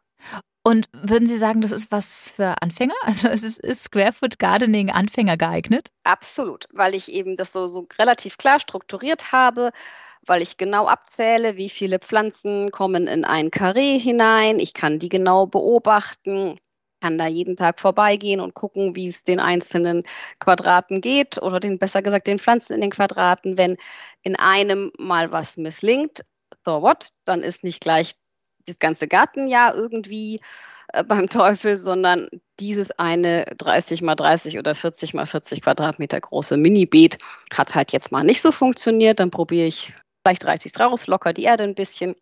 Und 0.66 0.88
würden 0.94 1.28
Sie 1.28 1.37
sagen, 1.37 1.61
das 1.61 1.73
ist 1.73 1.92
was 1.92 2.30
für 2.30 2.62
Anfänger? 2.62 2.94
Also 3.02 3.28
ist, 3.28 3.59
ist 3.61 3.85
Squarefoot 3.85 4.38
Gardening 4.38 4.90
Anfänger 4.90 5.37
geeignet? 5.37 5.88
Absolut, 6.04 6.64
weil 6.73 6.94
ich 6.94 7.12
eben 7.12 7.37
das 7.37 7.52
so, 7.52 7.66
so 7.66 7.87
relativ 7.99 8.38
klar 8.38 8.59
strukturiert 8.59 9.30
habe, 9.30 9.73
weil 10.26 10.40
ich 10.40 10.56
genau 10.56 10.87
abzähle, 10.87 11.56
wie 11.59 11.68
viele 11.68 11.99
Pflanzen 11.99 12.71
kommen 12.71 13.06
in 13.06 13.26
ein 13.26 13.50
Karree 13.50 13.99
hinein. 13.99 14.59
Ich 14.59 14.73
kann 14.73 14.99
die 14.99 15.11
genau 15.11 15.47
beobachten, 15.47 16.59
kann 17.02 17.18
da 17.18 17.26
jeden 17.26 17.56
Tag 17.56 17.78
vorbeigehen 17.78 18.40
und 18.40 18.54
gucken, 18.54 18.97
wie 18.97 19.09
es 19.09 19.23
den 19.23 19.40
einzelnen 19.40 20.04
Quadraten 20.38 21.02
geht 21.02 21.42
oder 21.42 21.61
den, 21.61 21.78
besser 21.78 22.00
gesagt 22.00 22.26
den 22.26 22.38
Pflanzen 22.38 22.73
in 22.73 22.80
den 22.80 22.90
Quadraten. 22.90 23.59
Wenn 23.59 23.76
in 24.23 24.35
einem 24.37 24.92
mal 24.97 25.30
was 25.30 25.59
misslingt, 25.59 26.25
so 26.64 26.80
what, 26.80 27.11
dann 27.26 27.42
ist 27.42 27.64
nicht 27.64 27.83
gleich 27.83 28.14
das 28.66 28.78
ganze 28.78 29.09
Gartenjahr 29.09 29.75
irgendwie 29.75 30.40
äh, 30.88 31.04
beim 31.04 31.28
Teufel, 31.28 31.76
sondern 31.78 32.28
dieses 32.61 32.90
eine 32.92 33.44
30 33.59 34.02
mal 34.02 34.14
30 34.14 34.59
oder 34.59 34.75
40 34.75 35.14
mal 35.14 35.26
40 35.26 35.62
Quadratmeter 35.62 36.21
große 36.21 36.56
Mini-Beet 36.56 37.18
hat 37.52 37.75
halt 37.75 37.92
jetzt 37.92 38.12
mal 38.12 38.25
nicht 38.25 38.40
so 38.40 38.52
funktioniert. 38.52 39.21
Dann 39.21 39.30
probiere 39.30 39.66
ich 39.66 39.92
vielleicht 40.25 40.44
30 40.44 40.78
raus, 40.78 41.06
locker 41.06 41.33
die 41.33 41.44
Erde 41.44 41.64
ein 41.64 41.75
bisschen 41.75 42.14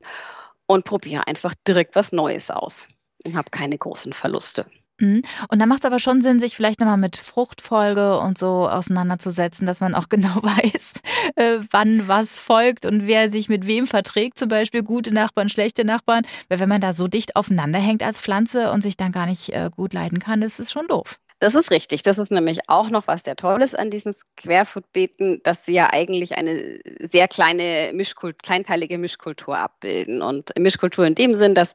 und 0.66 0.84
probiere 0.84 1.26
einfach 1.26 1.54
direkt 1.66 1.96
was 1.96 2.12
Neues 2.12 2.50
aus 2.50 2.88
und 3.24 3.36
habe 3.36 3.50
keine 3.50 3.78
großen 3.78 4.12
Verluste. 4.12 4.66
Mhm. 5.00 5.22
Und 5.48 5.58
da 5.58 5.66
macht 5.66 5.80
es 5.80 5.84
aber 5.84 5.98
schon 5.98 6.20
Sinn, 6.22 6.38
sich 6.38 6.54
vielleicht 6.54 6.80
nochmal 6.80 6.96
mit 6.96 7.16
Fruchtfolge 7.16 8.18
und 8.18 8.38
so 8.38 8.68
auseinanderzusetzen, 8.68 9.66
dass 9.66 9.80
man 9.80 9.94
auch 9.94 10.08
genau 10.08 10.42
weiß, 10.42 10.92
äh, 11.36 11.58
wann 11.70 12.08
was 12.08 12.38
folgt 12.38 12.86
und 12.86 13.06
wer 13.06 13.30
sich 13.30 13.48
mit 13.48 13.66
wem 13.66 13.86
verträgt. 13.86 14.38
Zum 14.38 14.48
Beispiel 14.48 14.82
gute 14.82 15.12
Nachbarn, 15.12 15.48
schlechte 15.48 15.84
Nachbarn. 15.84 16.24
Weil 16.48 16.60
wenn 16.60 16.68
man 16.68 16.80
da 16.80 16.92
so 16.92 17.08
dicht 17.08 17.36
aufeinander 17.36 17.78
hängt 17.78 18.02
als 18.02 18.20
Pflanze 18.20 18.70
und 18.72 18.82
sich 18.82 18.96
dann 18.96 19.12
gar 19.12 19.26
nicht 19.26 19.50
äh, 19.50 19.70
gut 19.74 19.92
leiden 19.92 20.18
kann, 20.18 20.42
ist 20.42 20.60
es 20.60 20.70
schon 20.70 20.86
doof. 20.88 21.18
Das 21.42 21.56
ist 21.56 21.72
richtig. 21.72 22.04
Das 22.04 22.18
ist 22.18 22.30
nämlich 22.30 22.68
auch 22.68 22.88
noch 22.88 23.08
was 23.08 23.24
sehr 23.24 23.34
Tolles 23.34 23.74
an 23.74 23.90
diesen 23.90 24.12
Squarefoot-Beeten, 24.12 25.42
dass 25.42 25.66
sie 25.66 25.72
ja 25.72 25.92
eigentlich 25.92 26.36
eine 26.36 26.78
sehr 27.00 27.26
kleine 27.26 27.90
Mischkult, 27.92 28.44
kleinteilige 28.44 28.96
Mischkultur 28.96 29.58
abbilden. 29.58 30.22
Und 30.22 30.56
Mischkultur 30.56 31.04
in 31.04 31.16
dem 31.16 31.34
Sinn, 31.34 31.56
dass 31.56 31.74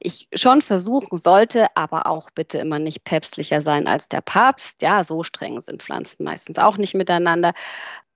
ich 0.00 0.26
schon 0.34 0.62
versuchen 0.62 1.16
sollte, 1.16 1.68
aber 1.76 2.08
auch 2.08 2.28
bitte 2.32 2.58
immer 2.58 2.80
nicht 2.80 3.04
päpstlicher 3.04 3.62
sein 3.62 3.86
als 3.86 4.08
der 4.08 4.20
Papst. 4.20 4.82
Ja, 4.82 5.04
so 5.04 5.22
streng 5.22 5.60
sind 5.60 5.80
Pflanzen 5.80 6.24
meistens 6.24 6.58
auch 6.58 6.76
nicht 6.76 6.94
miteinander. 6.94 7.54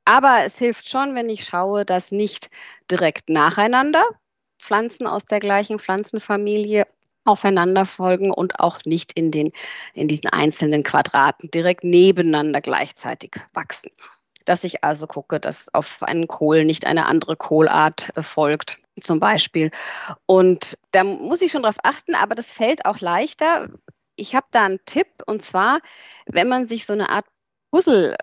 Aber 0.04 0.42
es 0.46 0.58
hilft 0.58 0.88
schon, 0.88 1.14
wenn 1.14 1.30
ich 1.30 1.44
schaue, 1.44 1.84
dass 1.84 2.10
nicht 2.10 2.50
direkt 2.90 3.30
nacheinander 3.30 4.02
Pflanzen 4.58 5.06
aus 5.06 5.26
der 5.26 5.38
gleichen 5.38 5.78
Pflanzenfamilie 5.78 6.88
aufeinander 7.28 7.86
folgen 7.86 8.30
und 8.32 8.58
auch 8.58 8.80
nicht 8.84 9.12
in, 9.12 9.30
den, 9.30 9.52
in 9.94 10.08
diesen 10.08 10.30
einzelnen 10.30 10.82
Quadraten 10.82 11.50
direkt 11.50 11.84
nebeneinander 11.84 12.60
gleichzeitig 12.60 13.36
wachsen. 13.52 13.90
Dass 14.44 14.64
ich 14.64 14.82
also 14.82 15.06
gucke, 15.06 15.38
dass 15.38 15.72
auf 15.74 16.02
einen 16.02 16.26
Kohl 16.26 16.64
nicht 16.64 16.86
eine 16.86 17.06
andere 17.06 17.36
Kohlart 17.36 18.10
äh, 18.16 18.22
folgt, 18.22 18.80
zum 19.00 19.20
Beispiel. 19.20 19.70
Und 20.24 20.78
da 20.92 21.04
muss 21.04 21.42
ich 21.42 21.52
schon 21.52 21.62
drauf 21.62 21.76
achten, 21.82 22.14
aber 22.14 22.34
das 22.34 22.50
fällt 22.50 22.86
auch 22.86 23.00
leichter. 23.00 23.68
Ich 24.16 24.34
habe 24.34 24.46
da 24.50 24.64
einen 24.64 24.80
Tipp 24.86 25.08
und 25.26 25.42
zwar, 25.42 25.80
wenn 26.26 26.48
man 26.48 26.64
sich 26.64 26.86
so 26.86 26.94
eine 26.94 27.10
Art 27.10 27.26
Puzzle 27.70 28.16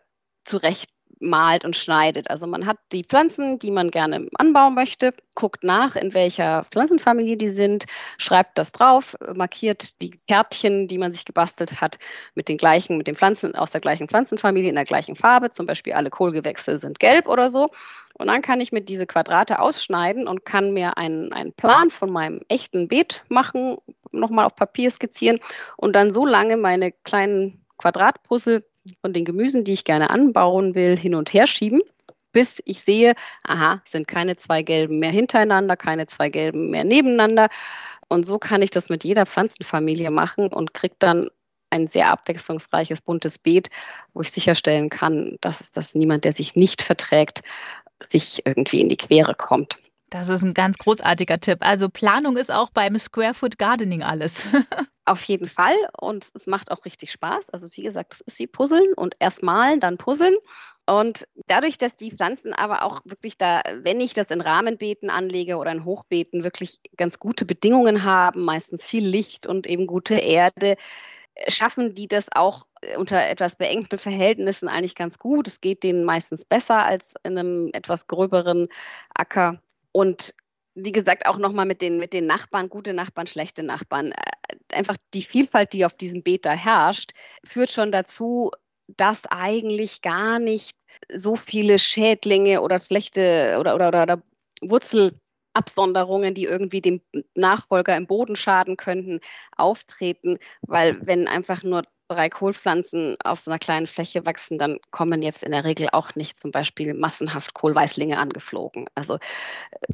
zurecht 0.43 0.89
malt 1.19 1.65
und 1.65 1.75
schneidet. 1.75 2.29
Also 2.29 2.47
man 2.47 2.65
hat 2.65 2.77
die 2.91 3.03
Pflanzen, 3.03 3.59
die 3.59 3.71
man 3.71 3.91
gerne 3.91 4.27
anbauen 4.37 4.75
möchte, 4.75 5.13
guckt 5.35 5.63
nach, 5.63 5.95
in 5.95 6.13
welcher 6.13 6.63
Pflanzenfamilie 6.63 7.37
die 7.37 7.53
sind, 7.53 7.85
schreibt 8.17 8.57
das 8.57 8.71
drauf, 8.71 9.15
markiert 9.33 10.01
die 10.01 10.11
Kärtchen, 10.27 10.87
die 10.87 10.97
man 10.97 11.11
sich 11.11 11.25
gebastelt 11.25 11.81
hat, 11.81 11.97
mit 12.35 12.49
den 12.49 12.57
gleichen, 12.57 12.97
mit 12.97 13.07
den 13.07 13.15
Pflanzen 13.15 13.55
aus 13.55 13.71
der 13.71 13.81
gleichen 13.81 14.07
Pflanzenfamilie 14.07 14.69
in 14.69 14.75
der 14.75 14.85
gleichen 14.85 15.15
Farbe. 15.15 15.51
Zum 15.51 15.65
Beispiel 15.65 15.93
alle 15.93 16.09
Kohlgewächse 16.09 16.77
sind 16.77 16.99
gelb 16.99 17.27
oder 17.27 17.49
so. 17.49 17.69
Und 18.17 18.27
dann 18.27 18.41
kann 18.41 18.61
ich 18.61 18.71
mir 18.71 18.81
diese 18.81 19.05
Quadrate 19.05 19.59
ausschneiden 19.59 20.27
und 20.27 20.45
kann 20.45 20.71
mir 20.71 20.97
einen, 20.97 21.33
einen 21.33 21.51
Plan 21.51 21.89
von 21.89 22.09
meinem 22.09 22.41
echten 22.47 22.87
Beet 22.87 23.23
machen, 23.27 23.77
nochmal 24.11 24.45
auf 24.45 24.55
Papier 24.55 24.89
skizzieren 24.89 25.39
und 25.75 25.95
dann 25.95 26.11
so 26.11 26.25
lange 26.25 26.55
meine 26.55 26.93
kleinen 26.93 27.65
Quadratpuzzle 27.77 28.63
von 29.01 29.13
den 29.13 29.25
Gemüsen, 29.25 29.63
die 29.63 29.73
ich 29.73 29.83
gerne 29.83 30.09
anbauen 30.09 30.75
will, 30.75 30.97
hin 30.97 31.15
und 31.15 31.33
her 31.33 31.47
schieben, 31.47 31.81
bis 32.31 32.61
ich 32.65 32.81
sehe, 32.81 33.15
aha, 33.43 33.81
sind 33.85 34.07
keine 34.07 34.35
zwei 34.35 34.61
gelben 34.61 34.99
mehr 34.99 35.11
hintereinander, 35.11 35.77
keine 35.77 36.07
zwei 36.07 36.29
gelben 36.29 36.69
mehr 36.69 36.83
nebeneinander. 36.83 37.49
Und 38.07 38.25
so 38.25 38.39
kann 38.39 38.61
ich 38.61 38.69
das 38.69 38.89
mit 38.89 39.03
jeder 39.03 39.25
Pflanzenfamilie 39.25 40.11
machen 40.11 40.47
und 40.47 40.73
kriege 40.73 40.95
dann 40.99 41.29
ein 41.69 41.87
sehr 41.87 42.09
abwechslungsreiches, 42.09 43.01
buntes 43.01 43.39
Beet, 43.39 43.69
wo 44.13 44.21
ich 44.21 44.31
sicherstellen 44.31 44.89
kann, 44.89 45.37
dass, 45.41 45.71
dass 45.71 45.95
niemand, 45.95 46.25
der 46.25 46.31
sich 46.31 46.55
nicht 46.55 46.81
verträgt, 46.81 47.41
sich 48.09 48.45
irgendwie 48.45 48.81
in 48.81 48.89
die 48.89 48.97
Quere 48.97 49.35
kommt. 49.35 49.79
Das 50.15 50.29
ist 50.29 50.43
ein 50.43 50.53
ganz 50.53 50.77
großartiger 50.77 51.41
Tipp. 51.41 51.57
Also 51.59 51.89
Planung 51.89 52.37
ist 52.37 52.49
auch 52.49 52.69
beim 52.69 52.97
Squarefoot 52.97 53.57
Gardening 53.57 54.01
alles. 54.01 54.47
Auf 55.05 55.21
jeden 55.23 55.45
Fall 55.45 55.75
und 55.99 56.29
es 56.33 56.47
macht 56.47 56.71
auch 56.71 56.85
richtig 56.85 57.11
Spaß. 57.11 57.49
Also 57.49 57.67
wie 57.73 57.81
gesagt, 57.81 58.13
es 58.13 58.21
ist 58.21 58.39
wie 58.39 58.47
Puzzeln 58.47 58.93
und 58.95 59.15
erst 59.19 59.43
malen, 59.43 59.81
dann 59.81 59.97
puzzeln. 59.97 60.35
Und 60.85 61.27
dadurch, 61.47 61.77
dass 61.77 61.97
die 61.97 62.11
Pflanzen 62.11 62.53
aber 62.53 62.83
auch 62.83 63.01
wirklich 63.03 63.37
da, 63.37 63.61
wenn 63.81 63.99
ich 63.99 64.13
das 64.13 64.31
in 64.31 64.39
Rahmenbeeten 64.39 65.09
anlege 65.09 65.57
oder 65.57 65.73
in 65.73 65.83
Hochbeeten, 65.83 66.45
wirklich 66.45 66.79
ganz 66.95 67.19
gute 67.19 67.43
Bedingungen 67.43 68.03
haben, 68.03 68.45
meistens 68.45 68.85
viel 68.85 69.05
Licht 69.05 69.45
und 69.45 69.67
eben 69.67 69.85
gute 69.85 70.15
Erde, 70.15 70.77
schaffen 71.49 71.93
die 71.93 72.07
das 72.07 72.27
auch 72.31 72.67
unter 72.97 73.21
etwas 73.21 73.57
beengten 73.57 73.97
Verhältnissen 73.97 74.69
eigentlich 74.69 74.95
ganz 74.95 75.19
gut. 75.19 75.49
Es 75.49 75.59
geht 75.59 75.83
denen 75.83 76.05
meistens 76.05 76.45
besser 76.45 76.85
als 76.85 77.15
in 77.23 77.37
einem 77.37 77.69
etwas 77.73 78.07
gröberen 78.07 78.69
Acker. 79.13 79.59
Und 79.95 80.33
wie 80.77 80.91
gesagt, 80.91 81.25
auch 81.25 81.37
nochmal 81.37 81.65
mit 81.65 81.81
den, 81.81 81.99
mit 81.99 82.11
den 82.11 82.25
Nachbarn, 82.25 82.67
gute 82.67 82.93
Nachbarn, 82.93 83.27
schlechte 83.27 83.63
Nachbarn. 83.63 84.11
Äh, 84.11 84.75
einfach 84.75 84.97
die 85.13 85.23
Vielfalt, 85.23 85.71
die 85.71 85.85
auf 85.85 85.93
diesem 85.93 86.21
Beet 86.21 86.45
da 86.45 86.51
herrscht, 86.51 87.11
führt 87.45 87.71
schon 87.71 87.93
dazu, 87.93 88.51
dass 88.87 89.25
eigentlich 89.27 90.01
gar 90.01 90.39
nicht 90.39 90.75
so 91.13 91.37
viele 91.37 91.79
Schädlinge 91.79 92.61
oder 92.61 92.81
schlechte 92.81 93.55
oder, 93.57 93.73
oder, 93.75 93.87
oder, 93.87 94.03
oder 94.03 94.23
Wurzelabsonderungen, 94.61 96.33
die 96.33 96.43
irgendwie 96.43 96.81
dem 96.81 97.01
Nachfolger 97.33 97.95
im 97.95 98.05
Boden 98.05 98.35
schaden 98.35 98.75
könnten, 98.75 99.21
auftreten, 99.55 100.39
weil 100.61 100.99
wenn 101.07 101.29
einfach 101.29 101.63
nur 101.63 101.83
drei 102.07 102.29
Kohlpflanzen 102.29 103.15
auf 103.23 103.41
so 103.41 103.51
einer 103.51 103.59
kleinen 103.59 103.87
Fläche 103.87 104.25
wachsen, 104.25 104.57
dann 104.57 104.79
kommen 104.91 105.21
jetzt 105.21 105.43
in 105.43 105.51
der 105.51 105.63
Regel 105.65 105.89
auch 105.91 106.15
nicht 106.15 106.37
zum 106.37 106.51
Beispiel 106.51 106.93
massenhaft 106.93 107.53
Kohlweißlinge 107.53 108.17
angeflogen. 108.17 108.87
Also 108.95 109.15
äh, 109.15 109.19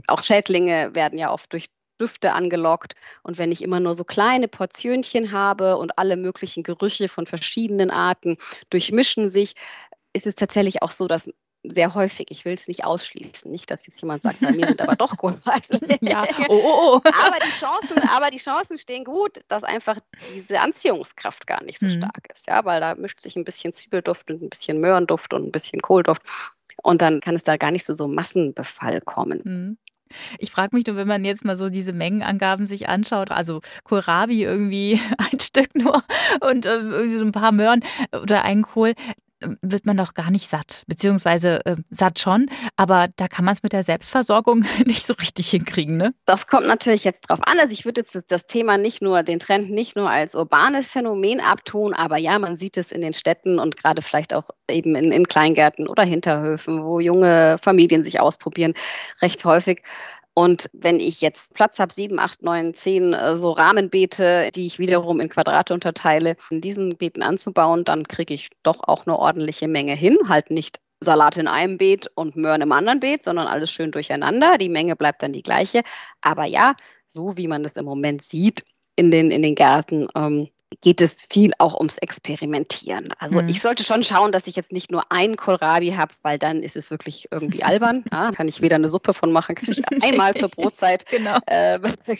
auch 0.07 0.23
Schädlinge 0.23 0.93
werden 0.93 1.17
ja 1.17 1.31
oft 1.31 1.51
durch 1.53 1.69
Düfte 1.99 2.33
angelockt. 2.33 2.95
Und 3.23 3.37
wenn 3.37 3.51
ich 3.51 3.61
immer 3.61 3.79
nur 3.79 3.93
so 3.93 4.03
kleine 4.03 4.47
Portionchen 4.47 5.31
habe 5.31 5.77
und 5.77 5.97
alle 5.97 6.17
möglichen 6.17 6.63
Gerüche 6.63 7.07
von 7.07 7.25
verschiedenen 7.25 7.91
Arten 7.91 8.37
durchmischen 8.69 9.29
sich, 9.29 9.53
ist 10.13 10.27
es 10.27 10.35
tatsächlich 10.35 10.81
auch 10.81 10.91
so, 10.91 11.07
dass 11.07 11.29
sehr 11.63 11.93
häufig. 11.93 12.27
Ich 12.29 12.45
will 12.45 12.53
es 12.53 12.67
nicht 12.67 12.85
ausschließen. 12.85 13.51
Nicht, 13.51 13.69
dass 13.69 13.85
jetzt 13.85 14.01
jemand 14.01 14.23
sagt, 14.23 14.39
bei 14.39 14.51
mir 14.51 14.67
sind 14.67 14.81
aber 14.81 14.95
doch 14.95 15.17
Kohlweise. 15.17 15.79
ja, 16.01 16.25
oh, 16.49 16.61
oh, 16.63 16.79
oh. 16.95 17.01
aber, 17.03 17.37
die 17.45 17.51
Chancen, 17.51 17.97
aber 18.09 18.29
die 18.29 18.37
Chancen 18.37 18.77
stehen 18.77 19.03
gut, 19.03 19.41
dass 19.47 19.63
einfach 19.63 19.97
diese 20.35 20.59
Anziehungskraft 20.59 21.45
gar 21.47 21.63
nicht 21.63 21.79
so 21.79 21.85
mhm. 21.85 21.91
stark 21.91 22.29
ist. 22.33 22.47
Ja, 22.47 22.65
weil 22.65 22.81
da 22.81 22.95
mischt 22.95 23.21
sich 23.21 23.35
ein 23.35 23.43
bisschen 23.43 23.73
Zwiebelduft 23.73 24.31
und 24.31 24.41
ein 24.41 24.49
bisschen 24.49 24.79
Möhrenduft 24.79 25.33
und 25.33 25.47
ein 25.47 25.51
bisschen 25.51 25.81
Kohlduft. 25.81 26.23
Und 26.83 27.01
dann 27.01 27.21
kann 27.21 27.35
es 27.35 27.43
da 27.43 27.57
gar 27.57 27.71
nicht 27.71 27.85
so 27.85 27.93
so 27.93 28.07
Massenbefall 28.07 29.01
kommen. 29.01 29.41
Mhm. 29.43 29.77
Ich 30.39 30.51
frage 30.51 30.75
mich 30.75 30.85
nur, 30.87 30.95
wenn 30.95 31.07
man 31.07 31.23
jetzt 31.23 31.45
mal 31.45 31.55
so 31.55 31.69
diese 31.69 31.93
Mengenangaben 31.93 32.65
sich 32.65 32.89
anschaut, 32.89 33.31
also 33.31 33.61
Kohlrabi 33.83 34.43
irgendwie 34.43 34.99
ein 35.31 35.39
Stück 35.39 35.75
nur 35.75 36.03
und 36.41 36.65
äh, 36.65 36.79
irgendwie 36.79 37.17
so 37.17 37.25
ein 37.25 37.31
paar 37.31 37.51
Möhren 37.51 37.83
oder 38.11 38.43
ein 38.43 38.63
Kohl, 38.63 38.93
wird 39.61 39.85
man 39.85 39.97
doch 39.97 40.13
gar 40.13 40.31
nicht 40.31 40.49
satt, 40.49 40.83
beziehungsweise 40.87 41.65
äh, 41.65 41.75
satt 41.89 42.19
schon, 42.19 42.47
aber 42.75 43.07
da 43.15 43.27
kann 43.27 43.45
man 43.45 43.53
es 43.53 43.63
mit 43.63 43.73
der 43.73 43.83
Selbstversorgung 43.83 44.65
nicht 44.85 45.05
so 45.05 45.13
richtig 45.13 45.49
hinkriegen, 45.49 45.97
ne? 45.97 46.13
Das 46.25 46.47
kommt 46.47 46.67
natürlich 46.67 47.03
jetzt 47.03 47.29
drauf 47.29 47.39
an. 47.43 47.59
Also 47.59 47.71
ich 47.71 47.85
würde 47.85 48.01
jetzt 48.01 48.31
das 48.31 48.45
Thema 48.47 48.77
nicht 48.77 49.01
nur, 49.01 49.23
den 49.23 49.39
Trend 49.39 49.69
nicht 49.69 49.95
nur 49.95 50.09
als 50.09 50.35
urbanes 50.35 50.89
Phänomen 50.89 51.39
abtun, 51.39 51.93
aber 51.93 52.17
ja, 52.17 52.37
man 52.39 52.55
sieht 52.55 52.77
es 52.77 52.91
in 52.91 53.01
den 53.01 53.13
Städten 53.13 53.59
und 53.59 53.77
gerade 53.77 54.01
vielleicht 54.01 54.33
auch 54.33 54.49
eben 54.69 54.95
in, 54.95 55.11
in 55.11 55.27
Kleingärten 55.27 55.87
oder 55.87 56.03
Hinterhöfen, 56.03 56.83
wo 56.83 56.99
junge 56.99 57.57
Familien 57.57 58.03
sich 58.03 58.19
ausprobieren, 58.19 58.73
recht 59.21 59.43
häufig. 59.45 59.83
Und 60.33 60.69
wenn 60.73 60.99
ich 60.99 61.19
jetzt 61.19 61.53
Platz 61.53 61.79
habe, 61.79 61.93
sieben, 61.93 62.17
acht, 62.17 62.41
neun, 62.41 62.73
zehn 62.73 63.13
äh, 63.13 63.35
so 63.35 63.51
Rahmenbeete, 63.51 64.51
die 64.55 64.65
ich 64.65 64.79
wiederum 64.79 65.19
in 65.19 65.29
Quadrate 65.29 65.73
unterteile, 65.73 66.37
in 66.49 66.61
diesen 66.61 66.97
Beeten 66.97 67.21
anzubauen, 67.21 67.83
dann 67.83 68.07
kriege 68.07 68.33
ich 68.33 68.49
doch 68.63 68.79
auch 68.87 69.05
eine 69.05 69.17
ordentliche 69.17 69.67
Menge 69.67 69.93
hin. 69.93 70.17
Halt 70.29 70.49
nicht 70.49 70.79
Salat 71.01 71.37
in 71.37 71.47
einem 71.47 71.77
Beet 71.77 72.07
und 72.15 72.35
Möhren 72.35 72.61
im 72.61 72.71
anderen 72.71 72.99
Beet, 72.99 73.23
sondern 73.23 73.47
alles 73.47 73.71
schön 73.71 73.91
durcheinander. 73.91 74.57
Die 74.57 74.69
Menge 74.69 74.95
bleibt 74.95 75.23
dann 75.23 75.33
die 75.33 75.43
gleiche. 75.43 75.81
Aber 76.21 76.45
ja, 76.45 76.75
so 77.07 77.35
wie 77.37 77.47
man 77.47 77.63
das 77.63 77.75
im 77.75 77.85
Moment 77.85 78.23
sieht 78.23 78.63
in 78.95 79.11
den, 79.11 79.31
in 79.31 79.41
den 79.41 79.55
Gärten, 79.55 80.07
ähm, 80.15 80.49
geht 80.79 81.01
es 81.01 81.27
viel 81.29 81.51
auch 81.57 81.77
ums 81.77 81.97
Experimentieren. 81.97 83.09
Also 83.19 83.41
mhm. 83.41 83.49
ich 83.49 83.61
sollte 83.61 83.83
schon 83.83 84.03
schauen, 84.03 84.31
dass 84.31 84.47
ich 84.47 84.55
jetzt 84.55 84.71
nicht 84.71 84.89
nur 84.89 85.03
ein 85.11 85.35
Kohlrabi 85.35 85.91
habe, 85.91 86.13
weil 86.21 86.39
dann 86.39 86.63
ist 86.63 86.77
es 86.77 86.89
wirklich 86.89 87.27
irgendwie 87.31 87.63
albern. 87.63 88.05
Ja, 88.11 88.31
kann 88.31 88.47
ich 88.47 88.61
weder 88.61 88.77
eine 88.77 88.87
Suppe 88.87 89.13
von 89.13 89.31
machen, 89.31 89.55
kann 89.55 89.69
ich 89.69 89.81
einmal 90.03 90.33
zur 90.33 90.49
Brotzeit 90.49 91.05
genau. 91.07 91.37
äh, 91.47 91.79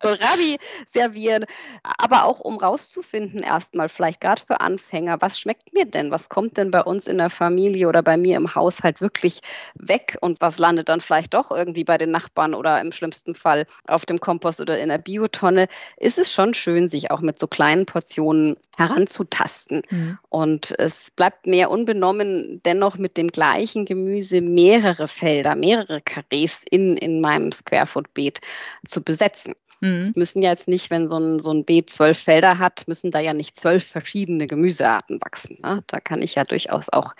Kohlrabi 0.00 0.58
servieren. 0.86 1.44
Aber 1.82 2.24
auch 2.24 2.40
um 2.40 2.58
rauszufinden, 2.58 3.42
erstmal 3.42 3.88
vielleicht 3.88 4.20
gerade 4.20 4.42
für 4.44 4.60
Anfänger, 4.60 5.20
was 5.20 5.38
schmeckt 5.38 5.72
mir 5.72 5.84
denn? 5.84 6.10
Was 6.10 6.28
kommt 6.28 6.56
denn 6.56 6.70
bei 6.70 6.82
uns 6.82 7.06
in 7.06 7.18
der 7.18 7.30
Familie 7.30 7.88
oder 7.88 8.02
bei 8.02 8.16
mir 8.16 8.36
im 8.36 8.54
Haushalt 8.54 9.00
wirklich 9.00 9.40
weg 9.74 10.18
und 10.20 10.40
was 10.40 10.58
landet 10.58 10.88
dann 10.88 11.00
vielleicht 11.00 11.34
doch 11.34 11.50
irgendwie 11.50 11.84
bei 11.84 11.98
den 11.98 12.10
Nachbarn 12.10 12.54
oder 12.54 12.80
im 12.80 12.90
schlimmsten 12.90 13.34
Fall 13.34 13.66
auf 13.86 14.06
dem 14.06 14.18
Kompost 14.18 14.60
oder 14.60 14.78
in 14.80 14.88
der 14.88 14.98
Biotonne? 14.98 15.68
Ist 15.96 16.18
es 16.18 16.32
schon 16.32 16.54
schön, 16.54 16.88
sich 16.88 17.10
auch 17.10 17.20
mit 17.20 17.38
so 17.38 17.46
kleinen 17.46 17.86
Portionen 17.92 18.56
heranzutasten. 18.74 19.82
Mhm. 19.90 20.18
Und 20.30 20.74
es 20.78 21.10
bleibt 21.10 21.46
mehr 21.46 21.70
unbenommen, 21.70 22.62
dennoch 22.64 22.96
mit 22.96 23.18
dem 23.18 23.28
gleichen 23.28 23.84
Gemüse 23.84 24.40
mehrere 24.40 25.08
Felder, 25.08 25.54
mehrere 25.54 26.00
Karrees 26.00 26.64
in, 26.70 26.96
in 26.96 27.20
meinem 27.20 27.52
Squarefoot-Beet 27.52 28.40
zu 28.86 29.02
besetzen. 29.02 29.54
Mhm. 29.82 30.02
Es 30.04 30.16
müssen 30.16 30.40
ja 30.40 30.50
jetzt 30.50 30.68
nicht, 30.68 30.88
wenn 30.88 31.06
so 31.06 31.18
ein, 31.18 31.38
so 31.38 31.52
ein 31.52 31.66
Beet 31.66 31.90
zwölf 31.90 32.18
Felder 32.18 32.58
hat, 32.58 32.88
müssen 32.88 33.10
da 33.10 33.20
ja 33.20 33.34
nicht 33.34 33.60
zwölf 33.60 33.84
verschiedene 33.84 34.46
Gemüsearten 34.46 35.20
wachsen. 35.20 35.58
Ne? 35.62 35.84
Da 35.86 36.00
kann 36.00 36.22
ich 36.22 36.36
ja 36.36 36.44
durchaus 36.44 36.88
auch 36.88 37.14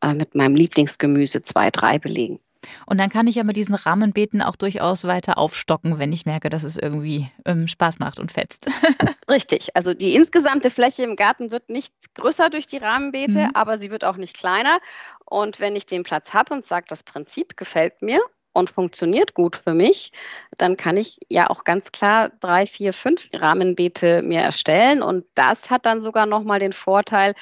äh, 0.00 0.14
mit 0.14 0.34
meinem 0.34 0.56
Lieblingsgemüse 0.56 1.42
zwei, 1.42 1.70
drei 1.70 1.98
belegen. 1.98 2.40
Und 2.86 2.98
dann 2.98 3.10
kann 3.10 3.26
ich 3.26 3.36
ja 3.36 3.44
mit 3.44 3.56
diesen 3.56 3.74
Rahmenbeeten 3.74 4.42
auch 4.42 4.56
durchaus 4.56 5.04
weiter 5.04 5.38
aufstocken, 5.38 5.98
wenn 5.98 6.12
ich 6.12 6.26
merke, 6.26 6.48
dass 6.48 6.62
es 6.62 6.76
irgendwie 6.76 7.28
ähm, 7.44 7.68
Spaß 7.68 7.98
macht 7.98 8.20
und 8.20 8.32
fetzt. 8.32 8.66
Richtig. 9.30 9.74
Also 9.74 9.94
die 9.94 10.14
insgesamte 10.14 10.70
Fläche 10.70 11.04
im 11.04 11.16
Garten 11.16 11.50
wird 11.50 11.68
nicht 11.68 11.92
größer 12.14 12.50
durch 12.50 12.66
die 12.66 12.78
Rahmenbeete, 12.78 13.46
mhm. 13.46 13.50
aber 13.54 13.78
sie 13.78 13.90
wird 13.90 14.04
auch 14.04 14.16
nicht 14.16 14.36
kleiner. 14.36 14.78
Und 15.24 15.60
wenn 15.60 15.76
ich 15.76 15.86
den 15.86 16.02
Platz 16.02 16.34
habe 16.34 16.54
und 16.54 16.64
sage, 16.64 16.86
das 16.88 17.02
Prinzip 17.02 17.56
gefällt 17.56 18.02
mir, 18.02 18.20
und 18.56 18.70
funktioniert 18.70 19.34
gut 19.34 19.54
für 19.54 19.74
mich, 19.74 20.12
dann 20.56 20.78
kann 20.78 20.96
ich 20.96 21.18
ja 21.28 21.50
auch 21.50 21.64
ganz 21.64 21.92
klar 21.92 22.30
drei, 22.40 22.66
vier, 22.66 22.94
fünf 22.94 23.28
Rahmenbeete 23.34 24.22
mir 24.22 24.40
erstellen. 24.40 25.02
Und 25.02 25.26
das 25.34 25.68
hat 25.68 25.84
dann 25.84 26.00
sogar 26.00 26.24
nochmal 26.24 26.58
den 26.58 26.72
Vorteil, 26.72 27.34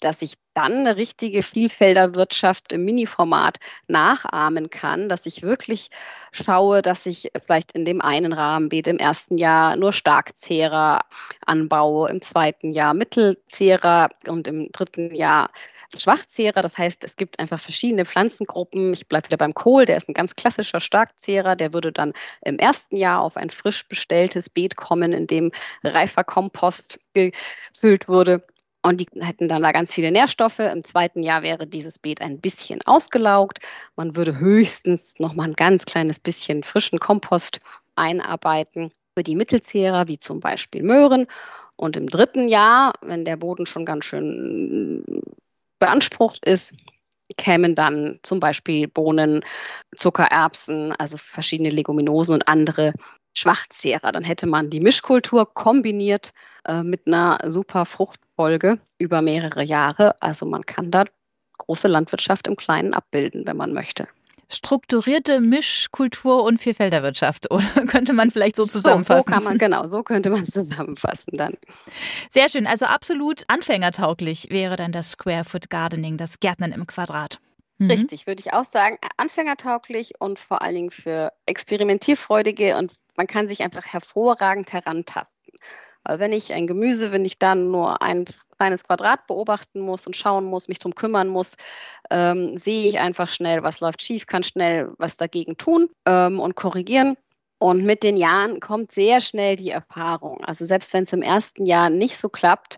dass 0.00 0.22
ich 0.22 0.34
dann 0.54 0.72
eine 0.72 0.96
richtige 0.96 1.42
Vielfelderwirtschaft 1.42 2.72
im 2.72 2.84
Mini-Format 2.84 3.58
nachahmen 3.88 4.70
kann, 4.70 5.08
dass 5.08 5.26
ich 5.26 5.42
wirklich 5.42 5.90
schaue, 6.32 6.80
dass 6.80 7.04
ich 7.04 7.30
vielleicht 7.44 7.72
in 7.72 7.84
dem 7.84 8.00
einen 8.00 8.32
Rahmenbeet 8.32 8.86
im 8.86 8.98
ersten 8.98 9.36
Jahr 9.36 9.76
nur 9.76 9.92
Starkzehrer 9.92 11.00
anbaue, 11.44 12.08
im 12.08 12.22
zweiten 12.22 12.72
Jahr 12.72 12.94
Mittelzehrer 12.94 14.08
und 14.26 14.48
im 14.48 14.70
dritten 14.72 15.14
Jahr 15.14 15.50
Schwachzehrer. 15.96 16.62
Das 16.62 16.76
heißt, 16.76 17.04
es 17.04 17.16
gibt 17.16 17.38
einfach 17.38 17.60
verschiedene 17.60 18.04
Pflanzengruppen. 18.04 18.92
Ich 18.92 19.08
bleibe 19.08 19.28
wieder 19.28 19.36
beim 19.36 19.54
Kohl, 19.54 19.84
der 19.84 19.96
ist 19.96 20.08
ein 20.08 20.14
ganz 20.14 20.34
klassischer 20.34 20.80
Starkzehrer. 20.80 21.56
Der 21.56 21.72
würde 21.72 21.92
dann 21.92 22.12
im 22.42 22.58
ersten 22.58 22.96
Jahr 22.96 23.20
auf 23.20 23.36
ein 23.36 23.50
frisch 23.50 23.86
bestelltes 23.88 24.50
Beet 24.50 24.76
kommen, 24.76 25.12
in 25.12 25.26
dem 25.26 25.52
reifer 25.84 26.24
Kompost 26.24 26.98
gefüllt 27.14 28.08
wurde. 28.08 28.42
Und 28.86 29.00
die 29.00 29.08
hätten 29.20 29.48
dann 29.48 29.62
da 29.62 29.72
ganz 29.72 29.92
viele 29.92 30.12
Nährstoffe. 30.12 30.60
Im 30.60 30.84
zweiten 30.84 31.24
Jahr 31.24 31.42
wäre 31.42 31.66
dieses 31.66 31.98
Beet 31.98 32.20
ein 32.20 32.40
bisschen 32.40 32.82
ausgelaugt. 32.82 33.58
Man 33.96 34.14
würde 34.14 34.38
höchstens 34.38 35.14
noch 35.18 35.34
mal 35.34 35.42
ein 35.42 35.54
ganz 35.54 35.86
kleines 35.86 36.20
bisschen 36.20 36.62
frischen 36.62 37.00
Kompost 37.00 37.58
einarbeiten 37.96 38.92
für 39.16 39.24
die 39.24 39.34
Mittelzehrer, 39.34 40.06
wie 40.06 40.18
zum 40.18 40.38
Beispiel 40.38 40.84
Möhren. 40.84 41.26
Und 41.74 41.96
im 41.96 42.08
dritten 42.08 42.46
Jahr, 42.46 42.92
wenn 43.00 43.24
der 43.24 43.36
Boden 43.36 43.66
schon 43.66 43.84
ganz 43.84 44.04
schön 44.04 45.04
beansprucht 45.80 46.46
ist, 46.46 46.72
kämen 47.36 47.74
dann 47.74 48.20
zum 48.22 48.38
Beispiel 48.38 48.86
Bohnen, 48.86 49.44
Zuckererbsen, 49.96 50.92
also 50.92 51.16
verschiedene 51.16 51.70
Leguminosen 51.70 52.34
und 52.34 52.46
andere 52.46 52.92
Schwachzehrer. 53.36 54.12
Dann 54.12 54.22
hätte 54.22 54.46
man 54.46 54.70
die 54.70 54.80
Mischkultur 54.80 55.52
kombiniert 55.52 56.30
äh, 56.66 56.84
mit 56.84 57.08
einer 57.08 57.40
super 57.50 57.84
Fruchtfolge 58.36 58.78
über 58.98 59.22
mehrere 59.22 59.62
Jahre. 59.62 60.20
Also 60.22 60.46
man 60.46 60.64
kann 60.64 60.90
da 60.90 61.04
große 61.58 61.88
Landwirtschaft 61.88 62.46
im 62.46 62.56
Kleinen 62.56 62.94
abbilden, 62.94 63.46
wenn 63.46 63.56
man 63.56 63.72
möchte 63.72 64.06
strukturierte 64.48 65.40
Mischkultur 65.40 66.44
und 66.44 66.58
Vielfelderwirtschaft, 66.58 67.50
oder 67.50 67.64
könnte 67.88 68.12
man 68.12 68.30
vielleicht 68.30 68.54
so 68.54 68.64
zusammenfassen? 68.64 69.24
So, 69.24 69.26
so 69.26 69.34
kann 69.34 69.42
man, 69.42 69.58
genau, 69.58 69.86
so 69.86 70.04
könnte 70.04 70.30
man 70.30 70.42
es 70.42 70.50
zusammenfassen 70.52 71.36
dann. 71.36 71.54
Sehr 72.30 72.48
schön, 72.48 72.64
also 72.64 72.84
absolut 72.84 73.42
anfängertauglich 73.48 74.46
wäre 74.50 74.76
dann 74.76 74.92
das 74.92 75.10
Square 75.10 75.42
Foot 75.42 75.68
Gardening, 75.68 76.16
das 76.16 76.38
Gärtnen 76.38 76.70
im 76.70 76.86
Quadrat. 76.86 77.40
Mhm. 77.78 77.90
Richtig, 77.90 78.28
würde 78.28 78.38
ich 78.38 78.52
auch 78.52 78.64
sagen, 78.64 78.98
anfängertauglich 79.16 80.12
und 80.20 80.38
vor 80.38 80.62
allen 80.62 80.76
Dingen 80.76 80.90
für 80.92 81.32
experimentierfreudige 81.46 82.76
und 82.76 82.92
man 83.16 83.26
kann 83.26 83.48
sich 83.48 83.62
einfach 83.62 83.86
hervorragend 83.86 84.72
herantasten. 84.72 85.35
Weil 86.06 86.20
wenn 86.20 86.32
ich 86.32 86.52
ein 86.52 86.66
Gemüse, 86.66 87.12
wenn 87.12 87.24
ich 87.24 87.38
dann 87.38 87.70
nur 87.70 88.00
ein 88.00 88.26
kleines 88.56 88.84
Quadrat 88.84 89.26
beobachten 89.26 89.80
muss 89.80 90.06
und 90.06 90.16
schauen 90.16 90.44
muss, 90.44 90.68
mich 90.68 90.78
darum 90.78 90.94
kümmern 90.94 91.28
muss, 91.28 91.56
ähm, 92.10 92.56
sehe 92.56 92.88
ich 92.88 92.98
einfach 92.98 93.28
schnell, 93.28 93.62
was 93.62 93.80
läuft 93.80 94.02
schief, 94.02 94.26
kann 94.26 94.42
schnell 94.42 94.92
was 94.98 95.16
dagegen 95.16 95.56
tun 95.56 95.88
ähm, 96.06 96.38
und 96.40 96.54
korrigieren. 96.54 97.16
Und 97.58 97.84
mit 97.84 98.02
den 98.02 98.16
Jahren 98.16 98.60
kommt 98.60 98.92
sehr 98.92 99.20
schnell 99.20 99.56
die 99.56 99.70
Erfahrung. 99.70 100.44
Also 100.44 100.64
selbst 100.64 100.92
wenn 100.92 101.04
es 101.04 101.12
im 101.12 101.22
ersten 101.22 101.64
Jahr 101.64 101.90
nicht 101.90 102.18
so 102.18 102.28
klappt 102.28 102.76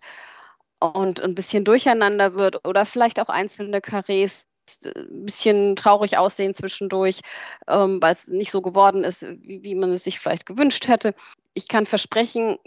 und 0.78 1.20
ein 1.20 1.34
bisschen 1.34 1.64
durcheinander 1.64 2.34
wird 2.34 2.66
oder 2.66 2.86
vielleicht 2.86 3.20
auch 3.20 3.28
einzelne 3.28 3.80
Karrees 3.80 4.46
ein 4.84 5.24
bisschen 5.24 5.76
traurig 5.76 6.18
aussehen 6.18 6.54
zwischendurch, 6.54 7.20
ähm, 7.66 8.00
weil 8.02 8.12
es 8.12 8.28
nicht 8.28 8.50
so 8.50 8.62
geworden 8.62 9.02
ist, 9.02 9.22
wie, 9.22 9.62
wie 9.62 9.74
man 9.74 9.90
es 9.92 10.04
sich 10.04 10.18
vielleicht 10.18 10.46
gewünscht 10.46 10.88
hätte. 10.88 11.14
Ich 11.54 11.68
kann 11.68 11.86
versprechen, 11.86 12.58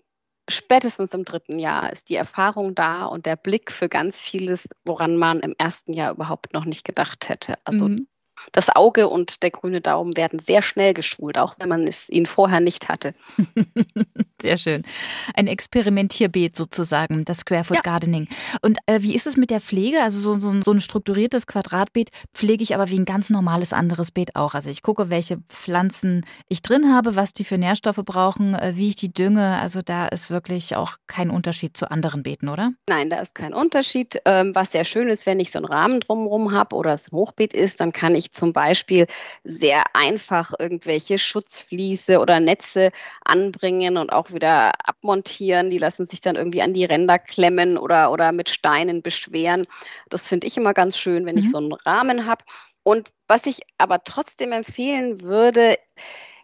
spätestens 0.49 1.13
im 1.13 1.25
dritten 1.25 1.60
Jahr 1.60 1.91
ist 1.91 2.10
die 2.10 2.15
Erfahrung 2.15 2.75
da 2.75 3.06
und 3.06 3.25
der 3.25 3.36
Blick 3.36 3.71
für 3.71 3.89
ganz 3.89 4.19
vieles, 4.19 4.67
woran 4.86 5.17
man 5.17 5.39
im 5.39 5.56
ersten 5.58 5.93
Jahr 5.93 6.12
überhaupt 6.12 6.54
noch 6.54 6.65
nicht 6.65 6.84
gedacht 6.84 7.30
hätte. 7.30 7.56
Also 7.65 7.88
mhm 7.88 8.08
das 8.51 8.69
Auge 8.69 9.08
und 9.08 9.43
der 9.43 9.51
grüne 9.51 9.82
Daumen 9.82 10.17
werden 10.17 10.39
sehr 10.39 10.62
schnell 10.62 10.93
geschult, 10.93 11.38
auch 11.38 11.56
wenn 11.60 11.69
man 11.69 11.88
es 11.88 12.10
ihnen 12.10 12.25
vorher 12.25 12.60
nicht 12.60 12.89
hatte. 12.89 13.13
Sehr 14.41 14.58
schön. 14.58 14.84
Ein 15.36 15.47
Experimentierbeet 15.47 16.56
sozusagen, 16.56 17.25
das 17.25 17.39
Squarefoot 17.39 17.77
ja. 17.77 17.82
Gardening. 17.84 18.27
Und 18.62 18.80
äh, 18.88 19.01
wie 19.01 19.13
ist 19.13 19.27
es 19.27 19.38
mit 19.38 19.51
der 19.51 19.62
Pflege? 19.62 20.01
Also 20.01 20.19
so, 20.19 20.39
so, 20.39 20.62
so, 20.63 20.71
ein 20.71 20.82
strukturiertes 20.82 21.45
Quadratbeet 21.45 22.10
pflege 22.34 22.63
ich 22.63 22.73
aber 22.73 22.89
wie 22.89 22.99
ein 22.99 23.06
ganz 23.06 23.30
normales 23.30 23.71
anderes 23.71 24.10
Beet 24.10 24.36
auch. 24.36 24.56
Also 24.56 24.69
ich 24.69 24.82
gucke, 24.82 25.12
welche 25.12 25.38
Pflanzen 25.49 26.25
ich 26.47 26.63
drin 26.63 26.91
habe, 26.91 27.15
was 27.15 27.34
die 27.34 27.43
für 27.43 27.60
Nährstoffe 27.60 28.01
brauchen, 28.04 28.56
äh, 28.56 28.73
wie 28.75 28.89
ich 28.89 28.95
die 28.95 29.13
dünge. 29.13 29.60
Also 29.60 29.82
da 29.84 30.08
ist 30.08 30.32
wirklich 30.32 30.75
auch 30.75 30.97
kein 31.06 31.30
Unterschied 31.30 31.77
zu 31.77 31.91
anderen 31.91 32.23
Beeten, 32.23 32.49
oder? 32.49 32.71
Nein, 32.89 33.12
da 33.12 33.19
ist 33.19 33.36
kein 33.36 33.54
Unterschied. 33.54 34.21
Ähm, 34.25 34.56
was 34.56 34.71
sehr 34.71 34.86
schön 34.86 35.08
ist, 35.10 35.27
wenn 35.27 35.39
ich 35.39 35.51
so 35.51 35.60
einen 35.60 35.65
Rahmen 35.65 35.99
drumherum 35.99 36.51
habe 36.51 36.75
oder 36.75 36.93
es 36.93 37.12
ein 37.12 37.15
Hochbeet 37.15 37.54
ist, 37.54 37.80
dann 37.80 37.91
kann 37.91 38.15
ich 38.15 38.31
zum 38.32 38.54
Beispiel 38.54 39.06
sehr 39.44 39.84
einfach 39.94 40.54
irgendwelche 40.58 41.20
Schutzfliese 41.20 42.20
oder 42.20 42.39
Netze 42.39 42.91
anbringen 43.24 43.98
und 43.98 44.12
auch 44.12 44.32
wieder 44.32 44.72
abmontieren. 44.88 45.70
Die 45.70 45.78
lassen 45.78 46.06
sich 46.06 46.22
dann 46.22 46.36
irgendwie 46.36 46.62
an 46.62 46.74
die 46.74 46.86
Ränder 46.86 47.20
klemmen 47.20 47.78
oder, 47.78 48.12
oder 48.12 48.32
mit 48.32 48.50
Steinen 48.50 49.02
beschweren. 49.02 49.65
Das 50.10 50.28
finde 50.28 50.48
ich 50.48 50.58
immer 50.58 50.74
ganz 50.74 50.98
schön, 50.98 51.26
wenn 51.26 51.36
mhm. 51.36 51.41
ich 51.41 51.52
so 51.52 51.58
einen 51.58 51.74
Rahmen 51.74 52.26
habe. 52.26 52.44
Und 52.84 53.10
was 53.28 53.46
ich 53.46 53.62
aber 53.78 54.04
trotzdem 54.04 54.52
empfehlen 54.52 55.22
würde, 55.22 55.78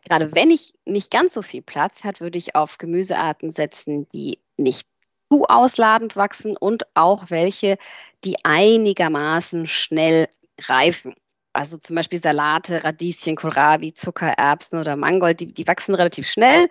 gerade 0.04 0.36
wenn 0.36 0.52
ich 0.52 0.74
nicht 0.86 1.12
ganz 1.12 1.34
so 1.34 1.42
viel 1.42 1.62
Platz 1.62 2.04
habe, 2.04 2.20
würde 2.20 2.38
ich 2.38 2.56
auf 2.56 2.78
Gemüsearten 2.78 3.52
setzen, 3.52 4.08
die 4.14 4.40
nicht 4.58 4.88
zu 5.30 5.46
ausladend 5.46 6.16
wachsen 6.16 6.56
und 6.56 6.86
auch 6.94 7.30
welche, 7.30 7.78
die 8.24 8.38
einigermaßen 8.44 9.68
schnell 9.68 10.30
reifen. 10.62 11.16
Also 11.58 11.78
zum 11.78 11.96
Beispiel 11.96 12.20
Salate, 12.20 12.84
Radieschen, 12.84 13.36
Kohlrabi, 13.36 13.92
Zuckererbsen 13.92 14.78
oder 14.80 14.96
Mangold, 14.96 15.40
die, 15.40 15.48
die 15.48 15.66
wachsen 15.66 15.96
relativ 15.96 16.30
schnell, 16.30 16.70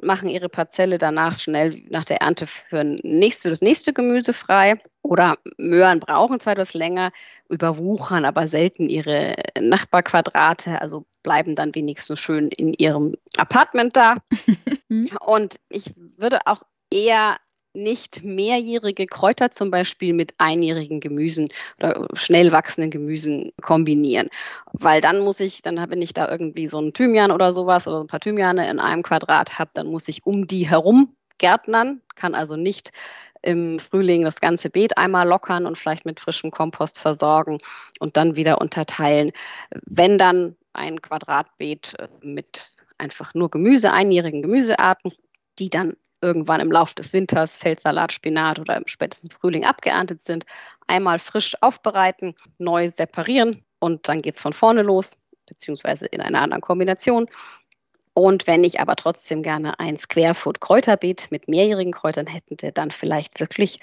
machen 0.00 0.28
ihre 0.28 0.48
Parzelle 0.48 0.96
danach 0.96 1.40
schnell 1.40 1.82
nach 1.90 2.04
der 2.04 2.20
Ernte 2.20 2.46
für, 2.46 2.84
nächst, 2.84 3.42
für 3.42 3.48
das 3.48 3.62
nächste 3.62 3.92
Gemüse 3.92 4.32
frei. 4.32 4.80
Oder 5.02 5.38
Möhren 5.56 5.98
brauchen 5.98 6.38
zwar 6.38 6.52
etwas 6.52 6.72
länger, 6.74 7.10
überwuchern 7.48 8.24
aber 8.24 8.46
selten 8.46 8.88
ihre 8.88 9.34
Nachbarquadrate, 9.60 10.80
also 10.80 11.04
bleiben 11.24 11.56
dann 11.56 11.74
wenigstens 11.74 12.20
schön 12.20 12.48
in 12.48 12.74
ihrem 12.74 13.16
Apartment 13.36 13.96
da. 13.96 14.18
Und 15.26 15.58
ich 15.68 15.94
würde 16.16 16.38
auch 16.44 16.62
eher 16.92 17.38
nicht 17.78 18.22
mehrjährige 18.22 19.06
Kräuter 19.06 19.50
zum 19.50 19.70
Beispiel 19.70 20.12
mit 20.12 20.34
einjährigen 20.38 21.00
Gemüsen 21.00 21.48
oder 21.78 22.08
schnell 22.12 22.52
wachsenden 22.52 22.90
Gemüsen 22.90 23.52
kombinieren. 23.62 24.28
Weil 24.72 25.00
dann 25.00 25.20
muss 25.20 25.40
ich, 25.40 25.62
dann 25.62 25.76
bin 25.88 26.02
ich 26.02 26.12
da 26.12 26.28
irgendwie 26.30 26.66
so 26.66 26.80
ein 26.80 26.92
Thymian 26.92 27.30
oder 27.30 27.52
sowas 27.52 27.86
oder 27.86 28.00
ein 28.00 28.06
paar 28.06 28.20
Thymiane 28.20 28.68
in 28.70 28.78
einem 28.80 29.02
Quadrat 29.02 29.58
habe, 29.58 29.70
dann 29.74 29.86
muss 29.86 30.08
ich 30.08 30.26
um 30.26 30.46
die 30.46 30.68
herum 30.68 31.14
gärtnern, 31.38 32.02
kann 32.16 32.34
also 32.34 32.56
nicht 32.56 32.90
im 33.42 33.78
Frühling 33.78 34.22
das 34.22 34.40
ganze 34.40 34.68
Beet 34.70 34.98
einmal 34.98 35.26
lockern 35.28 35.66
und 35.66 35.78
vielleicht 35.78 36.04
mit 36.04 36.20
frischem 36.20 36.50
Kompost 36.50 36.98
versorgen 36.98 37.58
und 38.00 38.16
dann 38.16 38.36
wieder 38.36 38.60
unterteilen. 38.60 39.32
Wenn 39.86 40.18
dann 40.18 40.56
ein 40.72 41.00
Quadratbeet 41.00 41.94
äh, 41.98 42.08
mit 42.22 42.74
einfach 42.98 43.34
nur 43.34 43.50
Gemüse, 43.50 43.92
einjährigen 43.92 44.42
Gemüsearten, 44.42 45.12
die 45.58 45.70
dann 45.70 45.94
irgendwann 46.20 46.60
im 46.60 46.72
Laufe 46.72 46.94
des 46.94 47.12
Winters 47.12 47.56
Feldsalat, 47.56 48.12
Spinat 48.12 48.58
oder 48.58 48.76
im 48.76 48.86
spätesten 48.86 49.30
Frühling 49.30 49.64
abgeerntet 49.64 50.20
sind, 50.20 50.44
einmal 50.86 51.18
frisch 51.18 51.54
aufbereiten, 51.60 52.34
neu 52.58 52.88
separieren 52.88 53.64
und 53.78 54.08
dann 54.08 54.20
geht 54.20 54.34
es 54.34 54.40
von 54.40 54.52
vorne 54.52 54.82
los, 54.82 55.16
beziehungsweise 55.46 56.06
in 56.06 56.20
einer 56.20 56.40
anderen 56.40 56.60
Kombination. 56.60 57.28
Und 58.14 58.48
wenn 58.48 58.64
ich 58.64 58.80
aber 58.80 58.96
trotzdem 58.96 59.42
gerne 59.42 59.78
ein 59.78 59.96
Squarefoot 59.96 60.60
Kräuterbeet 60.60 61.28
mit 61.30 61.46
mehrjährigen 61.46 61.92
Kräutern 61.92 62.26
hätte, 62.26 62.72
dann 62.72 62.90
vielleicht 62.90 63.38
wirklich 63.38 63.78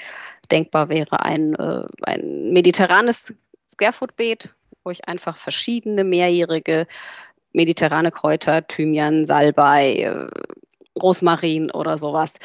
denkbar 0.52 0.90
wäre 0.90 1.22
ein, 1.22 1.56
äh, 1.56 1.86
ein 2.02 2.52
mediterranes 2.52 3.34
Squarefoot 3.72 4.18
Beet, 4.18 4.50
wo 4.84 4.92
ich 4.92 5.08
einfach 5.08 5.38
verschiedene 5.38 6.04
mehrjährige 6.04 6.86
mediterrane 7.54 8.12
Kräuter, 8.12 8.68
Thymian, 8.68 9.26
Salbei, 9.26 9.96
äh, 10.00 10.28
Rosmarin 11.02 11.72
oder 11.72 11.98
sowas 11.98 12.36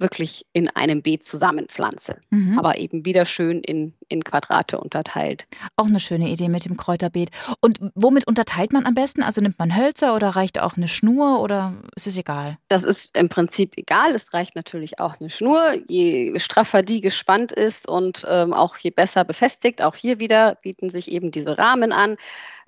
wirklich 0.00 0.46
in 0.52 0.68
einem 0.68 1.02
Beet 1.02 1.24
zusammenpflanze. 1.24 2.16
Mhm. 2.30 2.58
Aber 2.58 2.78
eben 2.78 3.04
wieder 3.04 3.24
schön 3.24 3.60
in, 3.60 3.94
in 4.08 4.24
Quadrate 4.24 4.80
unterteilt. 4.80 5.46
Auch 5.76 5.86
eine 5.86 6.00
schöne 6.00 6.28
Idee 6.28 6.48
mit 6.48 6.64
dem 6.64 6.76
Kräuterbeet. 6.76 7.30
Und 7.60 7.78
womit 7.94 8.26
unterteilt 8.26 8.72
man 8.72 8.86
am 8.86 8.94
besten? 8.94 9.22
Also 9.22 9.40
nimmt 9.40 9.58
man 9.58 9.76
Hölzer 9.76 10.14
oder 10.14 10.30
reicht 10.30 10.60
auch 10.60 10.76
eine 10.76 10.88
Schnur 10.88 11.40
oder 11.40 11.74
ist 11.96 12.06
es 12.06 12.16
egal? 12.16 12.58
Das 12.68 12.84
ist 12.84 13.16
im 13.16 13.28
Prinzip 13.28 13.74
egal. 13.76 14.14
Es 14.14 14.32
reicht 14.32 14.56
natürlich 14.56 14.98
auch 14.98 15.20
eine 15.20 15.30
Schnur. 15.30 15.74
Je 15.88 16.38
straffer 16.38 16.82
die 16.82 17.00
gespannt 17.00 17.52
ist 17.52 17.88
und 17.88 18.26
ähm, 18.28 18.52
auch 18.52 18.76
je 18.76 18.90
besser 18.90 19.24
befestigt, 19.24 19.82
auch 19.82 19.94
hier 19.94 20.20
wieder 20.20 20.56
bieten 20.62 20.90
sich 20.90 21.10
eben 21.10 21.30
diese 21.30 21.58
Rahmen 21.58 21.92
an 21.92 22.16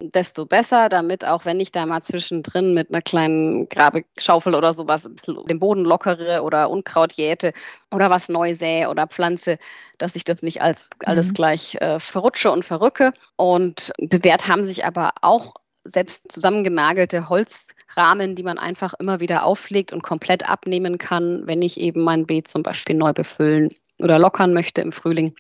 desto 0.01 0.47
besser, 0.47 0.89
damit 0.89 1.25
auch 1.25 1.45
wenn 1.45 1.61
ich 1.61 1.73
da 1.73 1.87
mal 1.87 2.03
zwischendrin 2.03 2.75
mit 2.75 2.91
einer 2.91 3.03
kleinen 3.03 3.69
Grabeschaufel 3.69 4.55
oder 4.55 4.73
sowas 4.73 5.09
den 5.49 5.59
Boden 5.59 5.85
lockere 5.85 6.43
oder 6.43 6.71
Unkraut 6.71 7.13
jäte 7.23 7.53
oder 7.91 8.11
was 8.11 8.29
neu 8.29 8.55
sähe 8.55 8.89
oder 8.91 9.07
pflanze, 9.07 9.59
dass 9.99 10.17
ich 10.17 10.25
das 10.25 10.43
nicht 10.43 10.63
als 10.63 10.91
alles 11.05 11.29
mhm. 11.29 11.33
gleich 11.35 11.75
äh, 11.81 11.99
verrutsche 12.01 12.51
und 12.51 12.65
verrücke. 12.65 13.13
Und 13.37 13.93
bewährt 13.99 14.49
haben 14.49 14.65
sich 14.65 14.85
aber 14.85 15.13
auch 15.23 15.55
selbst 15.85 16.31
zusammengenagelte 16.31 17.29
Holzrahmen, 17.29 18.37
die 18.37 18.43
man 18.43 18.59
einfach 18.59 18.95
immer 18.95 19.21
wieder 19.21 19.45
auflegt 19.45 19.93
und 19.93 20.03
komplett 20.03 20.49
abnehmen 20.49 20.99
kann, 20.99 21.47
wenn 21.47 21.63
ich 21.63 21.79
eben 21.79 22.03
mein 22.03 22.27
Beet 22.27 22.49
zum 22.49 22.63
Beispiel 22.63 22.97
neu 22.97 23.13
befüllen 23.13 23.71
oder 23.99 24.19
lockern 24.19 24.53
möchte 24.53 24.81
im 24.81 24.93
Frühling. 24.93 25.35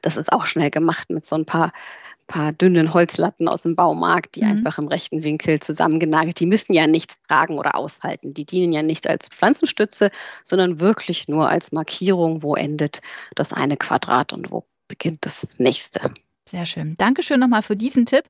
Das 0.00 0.16
ist 0.16 0.32
auch 0.32 0.46
schnell 0.46 0.70
gemacht 0.70 1.10
mit 1.10 1.26
so 1.26 1.36
ein 1.36 1.46
paar 1.46 1.72
paar 2.32 2.52
dünnen 2.52 2.94
Holzlatten 2.94 3.46
aus 3.46 3.62
dem 3.62 3.76
Baumarkt, 3.76 4.36
die 4.36 4.42
mhm. 4.42 4.52
einfach 4.52 4.78
im 4.78 4.88
rechten 4.88 5.22
Winkel 5.22 5.60
zusammengenagelt. 5.60 6.40
Die 6.40 6.46
müssen 6.46 6.72
ja 6.72 6.86
nichts 6.86 7.20
tragen 7.28 7.58
oder 7.58 7.74
aushalten. 7.74 8.32
Die 8.32 8.46
dienen 8.46 8.72
ja 8.72 8.82
nicht 8.82 9.06
als 9.06 9.28
Pflanzenstütze, 9.28 10.10
sondern 10.42 10.80
wirklich 10.80 11.28
nur 11.28 11.48
als 11.48 11.72
Markierung, 11.72 12.42
wo 12.42 12.54
endet 12.54 13.02
das 13.34 13.52
eine 13.52 13.76
Quadrat 13.76 14.32
und 14.32 14.50
wo 14.50 14.64
beginnt 14.88 15.18
das 15.26 15.46
nächste. 15.58 16.10
Sehr 16.48 16.66
schön. 16.66 16.96
Dankeschön 16.98 17.40
nochmal 17.40 17.62
für 17.62 17.76
diesen 17.76 18.04
Tipp. 18.04 18.24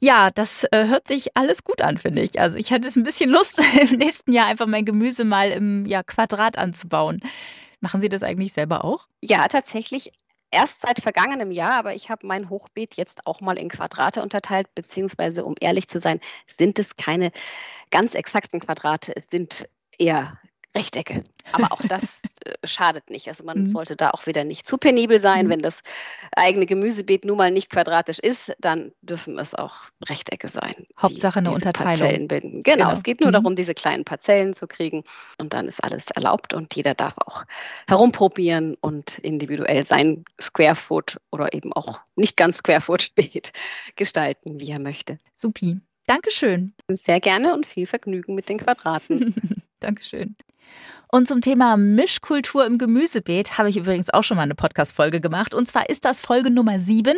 Ja, 0.00 0.30
das 0.30 0.64
äh, 0.64 0.86
hört 0.88 1.08
sich 1.08 1.36
alles 1.36 1.64
gut 1.64 1.80
an, 1.80 1.98
finde 1.98 2.22
ich. 2.22 2.40
Also 2.40 2.58
ich 2.58 2.72
hatte 2.72 2.88
es 2.88 2.96
ein 2.96 3.04
bisschen 3.04 3.30
Lust, 3.30 3.60
im 3.80 3.98
nächsten 3.98 4.32
Jahr 4.32 4.46
einfach 4.46 4.66
mein 4.66 4.84
Gemüse 4.84 5.24
mal 5.24 5.50
im 5.50 5.86
ja, 5.86 6.02
Quadrat 6.02 6.58
anzubauen. 6.58 7.20
Machen 7.80 8.00
Sie 8.00 8.08
das 8.08 8.22
eigentlich 8.22 8.52
selber 8.52 8.84
auch? 8.84 9.06
Ja, 9.20 9.46
tatsächlich 9.48 10.12
erst 10.54 10.82
seit 10.82 11.00
vergangenem 11.00 11.50
Jahr, 11.50 11.74
aber 11.74 11.94
ich 11.94 12.08
habe 12.08 12.26
mein 12.26 12.48
Hochbeet 12.48 12.94
jetzt 12.94 13.26
auch 13.26 13.40
mal 13.40 13.58
in 13.58 13.68
Quadrate 13.68 14.22
unterteilt, 14.22 14.72
beziehungsweise 14.74 15.44
um 15.44 15.54
ehrlich 15.60 15.88
zu 15.88 15.98
sein, 15.98 16.20
sind 16.46 16.78
es 16.78 16.96
keine 16.96 17.32
ganz 17.90 18.14
exakten 18.14 18.60
Quadrate, 18.60 19.14
es 19.16 19.26
sind 19.30 19.68
eher 19.98 20.38
Rechtecke. 20.74 21.24
Aber 21.52 21.72
auch 21.72 21.82
das 21.88 22.22
schadet 22.64 23.10
nicht. 23.10 23.28
Also 23.28 23.44
man 23.44 23.60
mhm. 23.60 23.66
sollte 23.66 23.96
da 23.96 24.10
auch 24.10 24.26
wieder 24.26 24.44
nicht 24.44 24.66
zu 24.66 24.78
penibel 24.78 25.18
sein. 25.18 25.46
Mhm. 25.46 25.50
Wenn 25.50 25.60
das 25.60 25.80
eigene 26.36 26.66
Gemüsebeet 26.66 27.24
nun 27.24 27.38
mal 27.38 27.50
nicht 27.50 27.70
quadratisch 27.70 28.18
ist, 28.18 28.52
dann 28.58 28.92
dürfen 29.02 29.38
es 29.38 29.54
auch 29.54 29.74
Rechtecke 30.08 30.48
sein. 30.48 30.86
Hauptsache 30.98 31.38
eine 31.38 31.50
Unterteilung. 31.50 31.98
Parzellen 31.98 32.28
bilden. 32.28 32.62
Genau, 32.62 32.76
genau, 32.76 32.92
es 32.92 33.02
geht 33.02 33.20
nur 33.20 33.28
mhm. 33.30 33.34
darum, 33.34 33.56
diese 33.56 33.74
kleinen 33.74 34.04
Parzellen 34.04 34.54
zu 34.54 34.66
kriegen. 34.66 35.04
Und 35.38 35.52
dann 35.52 35.68
ist 35.68 35.82
alles 35.82 36.10
erlaubt 36.10 36.54
und 36.54 36.74
jeder 36.74 36.94
darf 36.94 37.14
auch 37.18 37.44
herumprobieren 37.88 38.76
und 38.80 39.18
individuell 39.18 39.84
sein 39.84 40.24
Square 40.40 40.74
Foot 40.74 41.18
oder 41.30 41.52
eben 41.52 41.72
auch 41.72 42.00
nicht 42.16 42.36
ganz 42.36 42.58
Square 42.58 42.80
Foot 42.80 43.12
Beet 43.14 43.52
gestalten, 43.96 44.60
wie 44.60 44.70
er 44.70 44.80
möchte. 44.80 45.18
Supi. 45.34 45.80
Dankeschön. 46.06 46.74
Sehr 46.88 47.18
gerne 47.20 47.54
und 47.54 47.64
viel 47.64 47.86
Vergnügen 47.86 48.34
mit 48.34 48.48
den 48.48 48.58
Quadraten. 48.58 49.34
Dankeschön. 49.80 50.36
Und 51.14 51.28
zum 51.28 51.40
Thema 51.42 51.76
Mischkultur 51.76 52.66
im 52.66 52.76
Gemüsebeet 52.76 53.56
habe 53.56 53.70
ich 53.70 53.76
übrigens 53.76 54.10
auch 54.10 54.24
schon 54.24 54.36
mal 54.36 54.42
eine 54.42 54.56
Podcast-Folge 54.56 55.20
gemacht. 55.20 55.54
Und 55.54 55.68
zwar 55.68 55.88
ist 55.88 56.04
das 56.04 56.20
Folge 56.20 56.50
Nummer 56.50 56.80
7. 56.80 57.16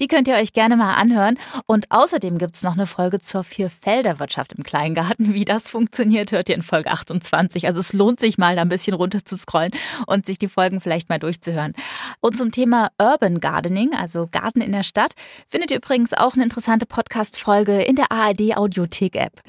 Die 0.00 0.06
könnt 0.06 0.28
ihr 0.28 0.34
euch 0.34 0.52
gerne 0.52 0.76
mal 0.76 0.94
anhören. 0.94 1.38
Und 1.64 1.90
außerdem 1.90 2.36
gibt 2.36 2.56
es 2.56 2.62
noch 2.62 2.74
eine 2.74 2.86
Folge 2.86 3.20
zur 3.20 3.44
Vierfelderwirtschaft 3.44 4.52
im 4.52 4.64
Kleingarten. 4.64 5.32
Wie 5.32 5.46
das 5.46 5.70
funktioniert, 5.70 6.30
hört 6.30 6.50
ihr 6.50 6.56
in 6.56 6.62
Folge 6.62 6.90
28. 6.90 7.66
Also 7.66 7.80
es 7.80 7.94
lohnt 7.94 8.20
sich 8.20 8.36
mal, 8.36 8.54
da 8.54 8.60
ein 8.60 8.68
bisschen 8.68 8.92
runter 8.92 9.24
zu 9.24 9.38
scrollen 9.38 9.72
und 10.06 10.26
sich 10.26 10.38
die 10.38 10.48
Folgen 10.48 10.82
vielleicht 10.82 11.08
mal 11.08 11.18
durchzuhören. 11.18 11.72
Und 12.20 12.36
zum 12.36 12.52
Thema 12.52 12.90
Urban 13.00 13.40
Gardening, 13.40 13.94
also 13.94 14.28
Garten 14.30 14.60
in 14.60 14.72
der 14.72 14.82
Stadt, 14.82 15.14
findet 15.46 15.70
ihr 15.70 15.78
übrigens 15.78 16.12
auch 16.12 16.34
eine 16.34 16.44
interessante 16.44 16.84
Podcast-Folge 16.84 17.80
in 17.80 17.96
der 17.96 18.12
ARD 18.12 18.58
Audiothek-App. 18.58 19.40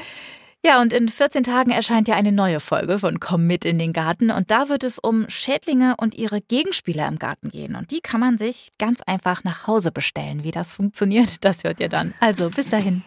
Ja, 0.61 0.81
und 0.81 0.91
in 0.91 1.07
14 1.07 1.43
Tagen 1.43 1.71
erscheint 1.71 2.09
ja 2.09 2.15
eine 2.15 2.33
neue 2.33 2.59
Folge 2.59 2.99
von 2.99 3.21
Komm 3.21 3.47
mit 3.47 3.63
in 3.63 3.79
den 3.79 3.93
Garten 3.93 4.29
und 4.29 4.51
da 4.51 4.67
wird 4.67 4.83
es 4.83 4.99
um 4.99 5.25
Schädlinge 5.29 5.95
und 5.97 6.15
ihre 6.15 6.41
Gegenspieler 6.41 7.07
im 7.07 7.17
Garten 7.17 7.47
gehen 7.49 7.77
und 7.77 7.91
die 7.91 8.01
kann 8.01 8.19
man 8.19 8.37
sich 8.37 8.71
ganz 8.77 9.01
einfach 9.01 9.45
nach 9.45 9.67
Hause 9.67 9.93
bestellen. 9.93 10.43
Wie 10.43 10.51
das 10.51 10.73
funktioniert, 10.73 11.45
das 11.45 11.63
hört 11.63 11.79
ihr 11.79 11.87
dann. 11.87 12.13
Also 12.19 12.49
bis 12.49 12.67
dahin. 12.67 13.03